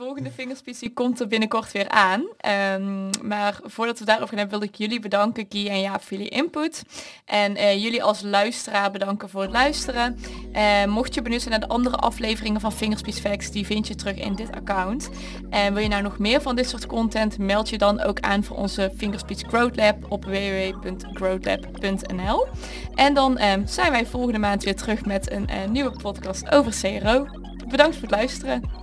volgende 0.04 0.32
vingerspits 0.32 0.80
die 0.80 0.94
komt 0.94 1.20
er 1.20 1.28
binnenkort 1.28 1.72
weer 1.72 1.90
aan. 1.90 2.24
Ehm, 2.38 3.10
maar 3.22 3.60
voordat 3.64 4.00
we 4.00 4.06
daarover 4.06 4.30
gaan 4.30 4.38
hebben, 4.38 4.60
wil 4.60 4.68
ik 4.68 4.76
jullie 4.76 5.00
bedanken, 5.00 5.46
Guy 5.50 5.68
en 5.68 5.82
Jaap, 5.82 6.04
voor 6.04 6.18
jullie 6.18 6.32
input. 6.32 6.84
En 7.26 7.56
eh, 7.56 7.84
jullie 7.84 8.04
als 8.04 8.22
luisteraar 8.22 8.92
bedanken 8.92 9.30
voor 9.30 9.42
het 9.42 9.52
luisteren. 9.52 10.18
Eh, 10.52 10.86
mocht 10.86 11.14
je 11.14 11.22
benieuwd 11.22 11.42
zijn 11.42 11.60
naar 11.60 11.68
de 11.68 11.74
andere 11.74 11.96
afleveringen 11.96 12.62
van 12.62 12.72
Fingerspeech 12.72 13.16
Facts, 13.16 13.52
die 13.52 13.66
vind 13.66 13.88
je 13.88 13.96
terug 13.96 14.18
in 14.18 14.36
dit 14.36 14.52
account. 14.52 15.10
En 15.50 15.74
wil 15.74 15.84
je 15.84 15.90
nou 15.90 16.02
nog 16.02 16.18
meer 16.18 16.42
van 16.42 16.56
dit 16.56 16.70
soort 16.70 16.86
content, 16.86 17.38
meld 17.38 17.70
je 17.70 17.78
dan 17.78 18.02
ook 18.02 18.20
aan 18.20 18.44
voor 18.44 18.58
onze 18.58 18.92
Fingerspeech 18.98 19.42
Growth 19.48 19.94
op 20.10 20.26
www.growthlab.nl. 20.26 22.48
En 22.96 23.14
dan 23.14 23.38
ehm, 23.38 23.66
zijn 23.66 23.92
wij 23.92 24.06
volgende 24.06 24.40
maand 24.40 24.64
weer 24.64 24.76
terug 24.76 25.06
met 25.06 25.32
een 25.32 25.48
eh, 25.48 25.68
nieuwe 25.70 25.92
podcast 26.02 26.52
over 26.52 26.74
CRO. 26.82 27.28
Bedankt 27.68 27.96
voor 27.96 28.08
het 28.08 28.12
luisteren. 28.12 28.83